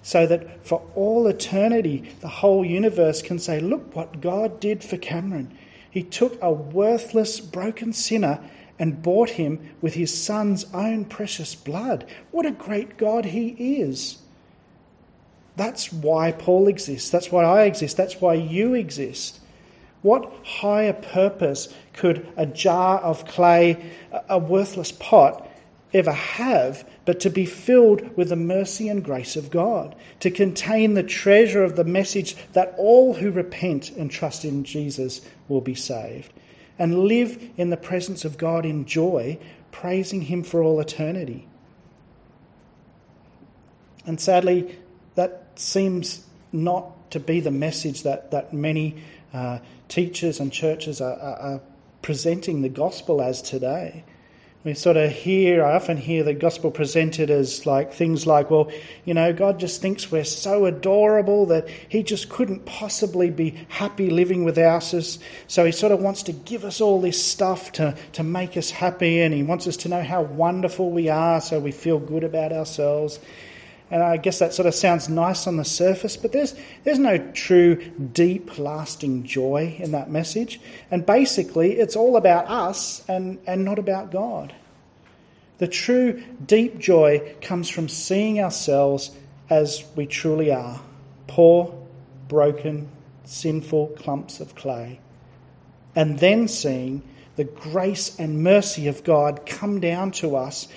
So 0.01 0.25
that 0.25 0.65
for 0.65 0.81
all 0.95 1.27
eternity, 1.27 2.09
the 2.21 2.27
whole 2.27 2.65
universe 2.65 3.21
can 3.21 3.37
say, 3.37 3.59
Look 3.59 3.95
what 3.95 4.19
God 4.19 4.59
did 4.59 4.83
for 4.83 4.97
Cameron. 4.97 5.55
He 5.97 6.03
took 6.03 6.37
a 6.43 6.51
worthless, 6.51 7.39
broken 7.39 7.91
sinner 7.91 8.39
and 8.77 9.01
bought 9.01 9.31
him 9.31 9.71
with 9.81 9.95
his 9.95 10.15
son's 10.15 10.71
own 10.71 11.05
precious 11.05 11.55
blood. 11.55 12.05
What 12.29 12.45
a 12.45 12.51
great 12.51 12.99
God 12.99 13.25
he 13.25 13.47
is! 13.81 14.19
That's 15.55 15.91
why 15.91 16.33
Paul 16.33 16.67
exists. 16.67 17.09
That's 17.09 17.31
why 17.31 17.45
I 17.45 17.63
exist. 17.63 17.97
That's 17.97 18.21
why 18.21 18.35
you 18.35 18.75
exist. 18.75 19.39
What 20.03 20.31
higher 20.45 20.93
purpose 20.93 21.73
could 21.93 22.31
a 22.37 22.45
jar 22.45 22.99
of 22.99 23.25
clay, 23.25 23.83
a 24.29 24.37
worthless 24.37 24.91
pot, 24.91 25.46
ever 25.93 26.11
have, 26.11 26.87
but 27.05 27.19
to 27.21 27.29
be 27.29 27.45
filled 27.45 28.15
with 28.17 28.29
the 28.29 28.35
mercy 28.35 28.89
and 28.89 29.03
grace 29.03 29.35
of 29.35 29.49
God, 29.49 29.95
to 30.19 30.29
contain 30.29 30.93
the 30.93 31.03
treasure 31.03 31.63
of 31.63 31.75
the 31.75 31.83
message 31.83 32.35
that 32.53 32.73
all 32.77 33.15
who 33.15 33.31
repent 33.31 33.91
and 33.91 34.11
trust 34.11 34.43
in 34.43 34.63
Jesus 34.63 35.21
will 35.47 35.61
be 35.61 35.75
saved, 35.75 36.33
and 36.77 37.05
live 37.05 37.41
in 37.57 37.69
the 37.69 37.77
presence 37.77 38.25
of 38.25 38.37
God 38.37 38.65
in 38.65 38.85
joy, 38.85 39.39
praising 39.71 40.23
Him 40.23 40.43
for 40.43 40.61
all 40.61 40.79
eternity. 40.79 41.47
And 44.05 44.19
sadly, 44.19 44.77
that 45.15 45.51
seems 45.55 46.25
not 46.51 47.11
to 47.11 47.19
be 47.19 47.39
the 47.39 47.51
message 47.51 48.03
that, 48.03 48.31
that 48.31 48.53
many 48.53 49.01
uh, 49.33 49.59
teachers 49.87 50.39
and 50.39 50.51
churches 50.51 51.01
are, 51.01 51.17
are, 51.19 51.37
are 51.37 51.61
presenting 52.01 52.61
the 52.61 52.69
gospel 52.69 53.21
as 53.21 53.41
today 53.41 54.03
we 54.67 54.73
sort 54.73 54.97
of 54.97 55.09
hear, 55.09 55.63
I 55.63 55.75
often 55.75 55.95
hear 55.95 56.23
the 56.23 56.33
gospel 56.33 56.71
presented 56.71 57.29
as 57.29 57.65
like 57.65 57.93
things 57.93 58.27
like, 58.27 58.51
well, 58.51 58.69
you 59.05 59.13
know, 59.13 59.31
God 59.31 59.61
just 59.61 59.81
thinks 59.81 60.11
we're 60.11 60.25
so 60.25 60.65
adorable 60.65 61.45
that 61.45 61.69
he 61.87 62.03
just 62.03 62.27
couldn't 62.27 62.65
possibly 62.65 63.29
be 63.29 63.51
happy 63.69 64.09
living 64.09 64.43
without 64.43 64.93
us. 64.93 65.19
So 65.47 65.63
he 65.63 65.71
sort 65.71 65.93
of 65.93 66.01
wants 66.01 66.21
to 66.23 66.33
give 66.33 66.65
us 66.65 66.81
all 66.81 66.99
this 66.99 67.23
stuff 67.23 67.71
to, 67.73 67.95
to 68.11 68.23
make 68.23 68.57
us 68.57 68.69
happy 68.69 69.21
and 69.21 69.33
he 69.33 69.41
wants 69.41 69.67
us 69.67 69.77
to 69.77 69.89
know 69.89 70.03
how 70.03 70.23
wonderful 70.23 70.91
we 70.91 71.07
are 71.07 71.39
so 71.39 71.61
we 71.61 71.71
feel 71.71 71.97
good 71.97 72.25
about 72.25 72.51
ourselves. 72.51 73.19
And 73.89 74.03
I 74.03 74.17
guess 74.17 74.39
that 74.39 74.53
sort 74.53 74.65
of 74.65 74.75
sounds 74.75 75.07
nice 75.07 75.47
on 75.47 75.55
the 75.55 75.63
surface, 75.63 76.17
but 76.17 76.33
there's, 76.33 76.53
there's 76.83 76.99
no 76.99 77.17
true, 77.31 77.75
deep, 78.11 78.59
lasting 78.59 79.23
joy 79.23 79.77
in 79.79 79.91
that 79.91 80.11
message. 80.11 80.59
And 80.91 81.05
basically, 81.05 81.79
it's 81.79 81.95
all 81.95 82.17
about 82.17 82.49
us 82.49 83.07
and, 83.07 83.39
and 83.47 83.63
not 83.63 83.79
about 83.79 84.11
God. 84.11 84.53
The 85.59 85.67
true, 85.67 86.21
deep 86.45 86.79
joy 86.79 87.35
comes 87.41 87.69
from 87.69 87.87
seeing 87.87 88.41
ourselves 88.41 89.11
as 89.49 89.85
we 89.95 90.05
truly 90.05 90.51
are 90.51 90.81
poor, 91.27 91.73
broken, 92.27 92.89
sinful 93.23 93.87
clumps 93.97 94.39
of 94.39 94.55
clay. 94.55 94.99
And 95.95 96.19
then 96.19 96.47
seeing 96.47 97.03
the 97.37 97.43
grace 97.43 98.17
and 98.19 98.43
mercy 98.43 98.87
of 98.87 99.03
God 99.03 99.45
come 99.45 99.79
down 99.79 100.11
to 100.13 100.35
us 100.35 100.67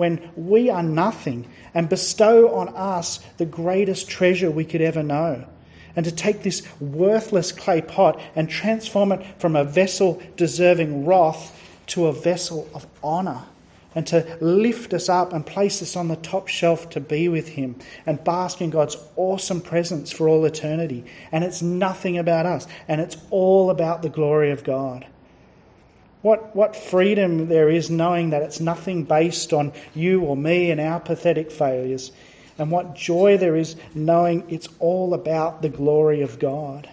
when 0.00 0.30
we 0.34 0.70
are 0.70 0.82
nothing 0.82 1.46
and 1.74 1.86
bestow 1.86 2.54
on 2.54 2.68
us 2.70 3.18
the 3.36 3.44
greatest 3.44 4.08
treasure 4.08 4.50
we 4.50 4.64
could 4.64 4.80
ever 4.80 5.02
know. 5.02 5.44
And 5.94 6.06
to 6.06 6.10
take 6.10 6.42
this 6.42 6.62
worthless 6.80 7.52
clay 7.52 7.82
pot 7.82 8.18
and 8.34 8.48
transform 8.48 9.12
it 9.12 9.22
from 9.38 9.54
a 9.54 9.62
vessel 9.62 10.22
deserving 10.36 11.04
wrath 11.04 11.54
to 11.88 12.06
a 12.06 12.14
vessel 12.14 12.66
of 12.72 12.86
honour. 13.04 13.42
And 13.94 14.06
to 14.06 14.38
lift 14.40 14.94
us 14.94 15.10
up 15.10 15.34
and 15.34 15.44
place 15.44 15.82
us 15.82 15.96
on 15.96 16.08
the 16.08 16.16
top 16.16 16.48
shelf 16.48 16.88
to 16.90 17.00
be 17.00 17.28
with 17.28 17.48
Him 17.48 17.76
and 18.06 18.24
bask 18.24 18.62
in 18.62 18.70
God's 18.70 18.96
awesome 19.16 19.60
presence 19.60 20.10
for 20.10 20.30
all 20.30 20.46
eternity. 20.46 21.04
And 21.30 21.44
it's 21.44 21.60
nothing 21.60 22.16
about 22.16 22.46
us, 22.46 22.66
and 22.88 23.02
it's 23.02 23.18
all 23.28 23.68
about 23.68 24.00
the 24.00 24.08
glory 24.08 24.50
of 24.50 24.64
God. 24.64 25.04
What, 26.22 26.54
what 26.54 26.76
freedom 26.76 27.48
there 27.48 27.70
is 27.70 27.90
knowing 27.90 28.30
that 28.30 28.42
it's 28.42 28.60
nothing 28.60 29.04
based 29.04 29.52
on 29.52 29.72
you 29.94 30.22
or 30.22 30.36
me 30.36 30.70
and 30.70 30.80
our 30.80 31.00
pathetic 31.00 31.50
failures. 31.50 32.12
And 32.58 32.70
what 32.70 32.94
joy 32.94 33.38
there 33.38 33.56
is 33.56 33.76
knowing 33.94 34.44
it's 34.50 34.68
all 34.80 35.14
about 35.14 35.62
the 35.62 35.70
glory 35.70 36.20
of 36.20 36.38
God. 36.38 36.90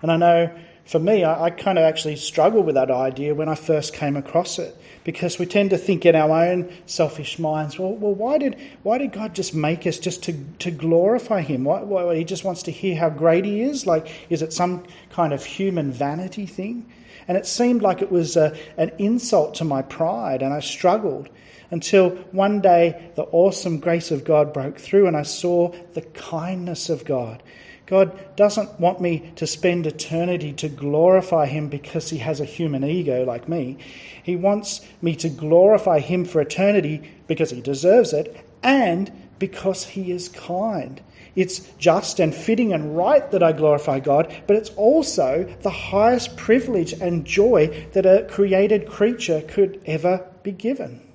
And 0.00 0.10
I 0.10 0.16
know 0.16 0.58
for 0.86 0.98
me, 0.98 1.22
I, 1.22 1.44
I 1.44 1.50
kind 1.50 1.78
of 1.78 1.84
actually 1.84 2.16
struggled 2.16 2.64
with 2.64 2.76
that 2.76 2.90
idea 2.90 3.34
when 3.34 3.48
I 3.48 3.54
first 3.54 3.92
came 3.92 4.16
across 4.16 4.58
it 4.58 4.74
because 5.04 5.38
we 5.38 5.46
tend 5.46 5.70
to 5.70 5.78
think 5.78 6.04
in 6.04 6.14
our 6.14 6.44
own 6.44 6.72
selfish 6.86 7.38
minds, 7.38 7.78
well, 7.78 7.92
well 7.94 8.14
why, 8.14 8.38
did, 8.38 8.56
why 8.82 8.98
did 8.98 9.12
God 9.12 9.34
just 9.34 9.54
make 9.54 9.86
us 9.86 9.98
just 9.98 10.22
to, 10.24 10.32
to 10.58 10.70
glorify 10.70 11.40
Him? 11.40 11.64
Why, 11.64 11.82
why, 11.82 12.16
he 12.16 12.24
just 12.24 12.44
wants 12.44 12.62
to 12.64 12.70
hear 12.70 12.96
how 12.96 13.10
great 13.10 13.44
He 13.44 13.62
is? 13.62 13.86
Like, 13.86 14.10
is 14.28 14.42
it 14.42 14.52
some 14.52 14.84
kind 15.10 15.32
of 15.32 15.44
human 15.44 15.92
vanity 15.92 16.46
thing? 16.46 16.90
And 17.28 17.36
it 17.36 17.46
seemed 17.46 17.82
like 17.82 18.02
it 18.02 18.10
was 18.10 18.36
a, 18.36 18.56
an 18.76 18.92
insult 18.98 19.54
to 19.56 19.64
my 19.64 19.82
pride, 19.82 20.42
and 20.42 20.52
I 20.52 20.60
struggled 20.60 21.28
until 21.70 22.10
one 22.32 22.60
day 22.60 23.12
the 23.14 23.22
awesome 23.22 23.78
grace 23.78 24.10
of 24.10 24.24
God 24.24 24.52
broke 24.52 24.78
through, 24.78 25.06
and 25.06 25.16
I 25.16 25.22
saw 25.22 25.72
the 25.94 26.02
kindness 26.02 26.88
of 26.88 27.04
God. 27.04 27.42
God 27.90 28.36
doesn't 28.36 28.78
want 28.78 29.00
me 29.00 29.32
to 29.34 29.48
spend 29.48 29.84
eternity 29.84 30.52
to 30.52 30.68
glorify 30.68 31.46
Him 31.46 31.68
because 31.68 32.10
He 32.10 32.18
has 32.18 32.40
a 32.40 32.44
human 32.44 32.84
ego 32.84 33.24
like 33.24 33.48
me. 33.48 33.78
He 34.22 34.36
wants 34.36 34.86
me 35.02 35.16
to 35.16 35.28
glorify 35.28 35.98
Him 35.98 36.24
for 36.24 36.40
eternity 36.40 37.02
because 37.26 37.50
He 37.50 37.60
deserves 37.60 38.12
it 38.12 38.46
and 38.62 39.10
because 39.40 39.86
He 39.86 40.12
is 40.12 40.28
kind. 40.28 41.02
It's 41.34 41.58
just 41.78 42.20
and 42.20 42.32
fitting 42.32 42.72
and 42.72 42.96
right 42.96 43.28
that 43.32 43.42
I 43.42 43.50
glorify 43.50 43.98
God, 43.98 44.32
but 44.46 44.54
it's 44.54 44.70
also 44.70 45.52
the 45.62 45.70
highest 45.70 46.36
privilege 46.36 46.92
and 46.92 47.24
joy 47.24 47.88
that 47.92 48.06
a 48.06 48.24
created 48.30 48.88
creature 48.88 49.42
could 49.42 49.82
ever 49.84 50.24
be 50.44 50.52
given. 50.52 51.09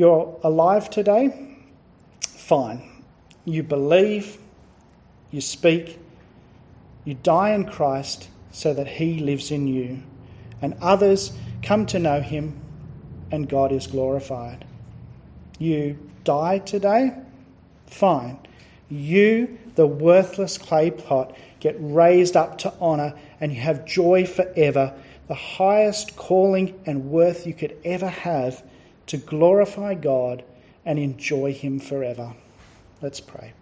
You're 0.00 0.34
alive 0.42 0.88
today? 0.88 1.58
Fine. 2.22 2.80
You 3.44 3.62
believe, 3.62 4.38
you 5.30 5.42
speak, 5.42 5.98
you 7.04 7.12
die 7.12 7.50
in 7.50 7.66
Christ 7.66 8.30
so 8.50 8.72
that 8.72 8.86
He 8.86 9.18
lives 9.18 9.50
in 9.50 9.66
you, 9.66 10.02
and 10.62 10.74
others 10.80 11.32
come 11.62 11.84
to 11.84 11.98
know 11.98 12.22
Him 12.22 12.58
and 13.30 13.46
God 13.46 13.72
is 13.72 13.88
glorified. 13.88 14.64
You 15.58 15.98
die 16.24 16.60
today? 16.60 17.12
Fine. 17.84 18.38
You, 18.88 19.58
the 19.74 19.86
worthless 19.86 20.56
clay 20.56 20.92
pot, 20.92 21.36
get 21.60 21.76
raised 21.78 22.38
up 22.38 22.56
to 22.60 22.72
honour 22.80 23.12
and 23.38 23.52
you 23.52 23.60
have 23.60 23.84
joy 23.84 24.24
forever, 24.24 24.94
the 25.28 25.34
highest 25.34 26.16
calling 26.16 26.80
and 26.86 27.10
worth 27.10 27.46
you 27.46 27.52
could 27.52 27.76
ever 27.84 28.08
have 28.08 28.62
to 29.10 29.16
glorify 29.16 29.94
God 29.94 30.44
and 30.86 30.96
enjoy 30.96 31.52
Him 31.52 31.80
forever. 31.80 32.32
Let's 33.02 33.20
pray. 33.20 33.54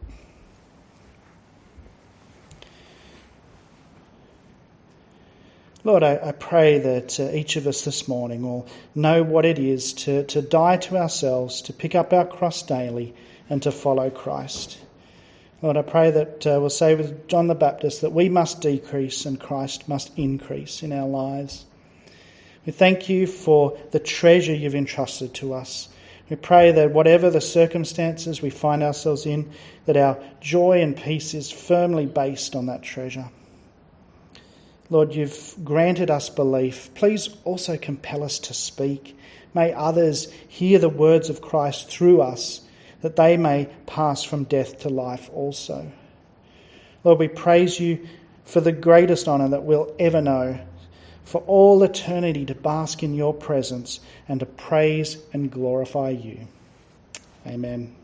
Lord, 5.84 6.02
I, 6.02 6.20
I 6.22 6.32
pray 6.32 6.78
that 6.80 7.18
uh, 7.18 7.30
each 7.30 7.56
of 7.56 7.66
us 7.66 7.82
this 7.82 8.06
morning 8.06 8.42
will 8.42 8.66
know 8.94 9.22
what 9.22 9.46
it 9.46 9.58
is 9.58 9.94
to, 9.94 10.24
to 10.24 10.42
die 10.42 10.76
to 10.76 10.98
ourselves, 10.98 11.62
to 11.62 11.72
pick 11.72 11.94
up 11.94 12.12
our 12.12 12.26
cross 12.26 12.62
daily, 12.62 13.14
and 13.48 13.62
to 13.62 13.72
follow 13.72 14.10
Christ. 14.10 14.76
Lord, 15.62 15.78
I 15.78 15.82
pray 15.82 16.10
that 16.10 16.46
uh, 16.46 16.58
we'll 16.60 16.68
say 16.68 16.94
with 16.94 17.26
John 17.26 17.46
the 17.46 17.54
Baptist 17.54 18.02
that 18.02 18.12
we 18.12 18.28
must 18.28 18.60
decrease 18.60 19.24
and 19.24 19.40
Christ 19.40 19.88
must 19.88 20.16
increase 20.18 20.82
in 20.82 20.92
our 20.92 21.08
lives. 21.08 21.64
We 22.66 22.72
thank 22.72 23.08
you 23.08 23.26
for 23.26 23.78
the 23.92 24.00
treasure 24.00 24.54
you've 24.54 24.74
entrusted 24.74 25.34
to 25.34 25.54
us. 25.54 25.88
We 26.28 26.36
pray 26.36 26.72
that 26.72 26.92
whatever 26.92 27.30
the 27.30 27.40
circumstances 27.40 28.42
we 28.42 28.50
find 28.50 28.82
ourselves 28.82 29.24
in, 29.24 29.50
that 29.86 29.96
our 29.96 30.18
joy 30.40 30.82
and 30.82 30.96
peace 30.96 31.32
is 31.32 31.50
firmly 31.50 32.04
based 32.04 32.54
on 32.54 32.66
that 32.66 32.82
treasure. 32.82 33.30
Lord, 34.90 35.14
you've 35.14 35.54
granted 35.64 36.10
us 36.10 36.28
belief. 36.28 36.90
Please 36.94 37.30
also 37.44 37.76
compel 37.76 38.22
us 38.22 38.38
to 38.40 38.54
speak. 38.54 39.18
May 39.54 39.72
others 39.72 40.30
hear 40.48 40.78
the 40.78 40.88
words 40.88 41.30
of 41.30 41.40
Christ 41.40 41.90
through 41.90 42.20
us, 42.20 42.62
that 43.00 43.16
they 43.16 43.36
may 43.36 43.68
pass 43.86 44.22
from 44.22 44.44
death 44.44 44.80
to 44.80 44.88
life 44.88 45.30
also. 45.32 45.90
Lord, 47.04 47.18
we 47.18 47.28
praise 47.28 47.78
you 47.78 48.06
for 48.44 48.60
the 48.60 48.72
greatest 48.72 49.28
honour 49.28 49.48
that 49.48 49.64
we'll 49.64 49.94
ever 49.98 50.20
know, 50.20 50.58
for 51.28 51.42
all 51.46 51.82
eternity 51.82 52.46
to 52.46 52.54
bask 52.54 53.02
in 53.02 53.14
your 53.14 53.34
presence 53.34 54.00
and 54.26 54.40
to 54.40 54.46
praise 54.46 55.18
and 55.34 55.50
glorify 55.50 56.08
you. 56.08 56.48
Amen. 57.46 57.97